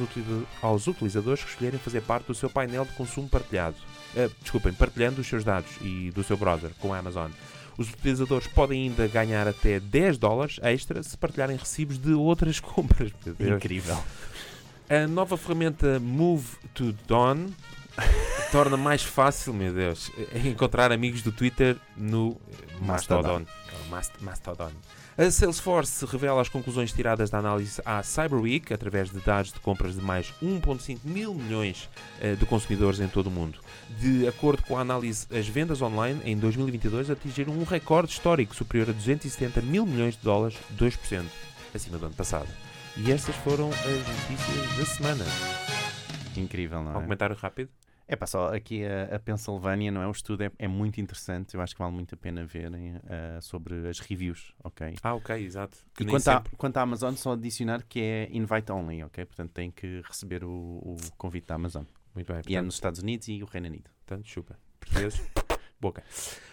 [0.62, 3.76] aos utilizadores que escolherem fazer parte do seu painel de consumo partilhado.
[4.16, 7.30] Ah, desculpem, partilhando os seus dados e do seu browser com a Amazon.
[7.76, 13.10] Os utilizadores podem ainda ganhar até 10 dólares extra se partilharem recibos de outras compras.
[13.40, 13.98] Incrível.
[14.88, 17.48] A nova ferramenta Move to Dawn
[18.52, 20.10] torna mais fácil, meu Deus,
[20.44, 22.40] encontrar amigos do Twitter no
[22.80, 23.40] Mastodon.
[23.40, 23.46] Mastodon.
[23.90, 24.70] Mast- Mastodon.
[25.16, 29.60] A Salesforce revela as conclusões tiradas da análise à Cyber Week através de dados de
[29.60, 31.88] compras de mais 1,5 mil milhões
[32.20, 33.60] eh, de consumidores em todo o mundo.
[34.00, 38.90] De acordo com a análise, as vendas online em 2022 atingiram um recorde histórico superior
[38.90, 41.24] a 270 mil milhões de dólares, 2%,
[41.72, 42.48] acima do ano passado.
[42.96, 45.24] E estas foram as notícias da semana.
[46.36, 47.02] Incrível, não Um é?
[47.02, 47.68] comentário rápido?
[48.06, 50.06] É pá, só aqui a, a Pensilvânia, não é?
[50.06, 53.38] O estudo é, é muito interessante, eu acho que vale muito a pena verem eh,
[53.40, 54.94] sobre as reviews, ok?
[55.02, 55.78] Ah, ok, exato.
[55.94, 56.56] Que E quanto à, sempre.
[56.56, 59.24] quanto à Amazon, só adicionar que é invite only, ok?
[59.24, 61.84] Portanto, tem que receber o, o convite da Amazon.
[62.14, 62.36] Muito bem.
[62.36, 63.90] E é Portanto, nos Estados Unidos e o Reino Unido.
[64.06, 64.58] portanto, chupa.
[64.78, 65.22] Portugueses,
[65.80, 66.04] boca.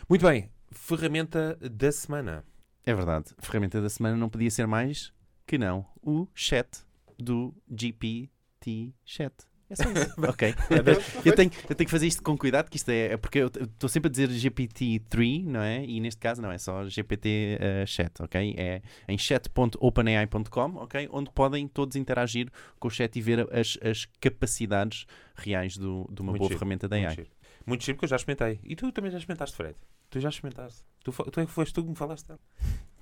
[0.07, 0.49] Muito bem.
[0.71, 2.45] Ferramenta da semana.
[2.85, 3.25] É verdade.
[3.37, 5.11] A ferramenta da semana não podia ser mais
[5.45, 6.85] que não o chat
[7.19, 9.33] do GPT Chat.
[9.71, 10.13] É só isso.
[10.27, 10.53] ok.
[11.23, 13.47] eu, tenho, eu tenho que fazer isto com cuidado, que isto é, é porque eu
[13.47, 15.83] estou sempre a dizer GPT-3, não é?
[15.85, 18.53] E neste caso não, é só GPT eh, Chat, ok?
[18.57, 21.09] É em chat.openai.com, ok?
[21.11, 22.49] Onde podem todos interagir
[22.79, 25.05] com o chat e ver as, as capacidades
[25.35, 27.15] reais do, de uma Muito boa giro, ferramenta da Muito AI.
[27.15, 27.29] giro.
[27.65, 28.59] Muito giro porque eu já experimentei.
[28.63, 29.75] E tu também já experimentaste, Fred?
[30.09, 30.83] Tu já experimentaste.
[31.03, 32.39] Tu, tu é que foste tu que me falaste dela.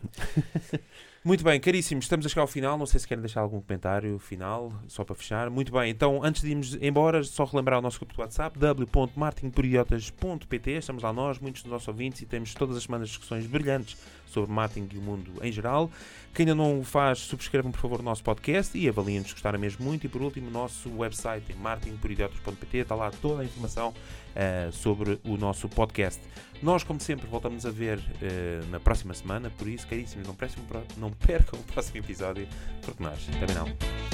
[1.23, 2.77] Muito bem, caríssimos, estamos a chegar ao final.
[2.77, 5.49] Não sei se querem deixar algum comentário final, só para fechar.
[5.49, 10.71] Muito bem, então antes de irmos embora, só relembrar o nosso grupo de WhatsApp, w.marketingperidiotas.pt.
[10.71, 13.97] Estamos lá nós, muitos dos nossos ouvintes, e temos todas as semanas discussões brilhantes
[14.29, 15.89] sobre marketing e o mundo em geral.
[16.33, 19.59] Quem ainda não o faz, subscrevam por favor o nosso podcast e avaliem-nos se gostarem
[19.59, 20.05] mesmo muito.
[20.05, 23.93] E por último, o nosso website em marketingperidiotas.pt está lá toda a informação
[24.35, 26.21] eh, sobre o nosso podcast.
[26.61, 30.63] Nós, como sempre, voltamos a ver eh, na próxima semana, por isso, caríssimos, não, prestem
[30.97, 32.47] não percam o próximo episódio,
[32.81, 33.65] porque nós também não.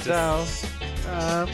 [0.03, 0.45] Tchau!
[1.07, 1.45] Ah,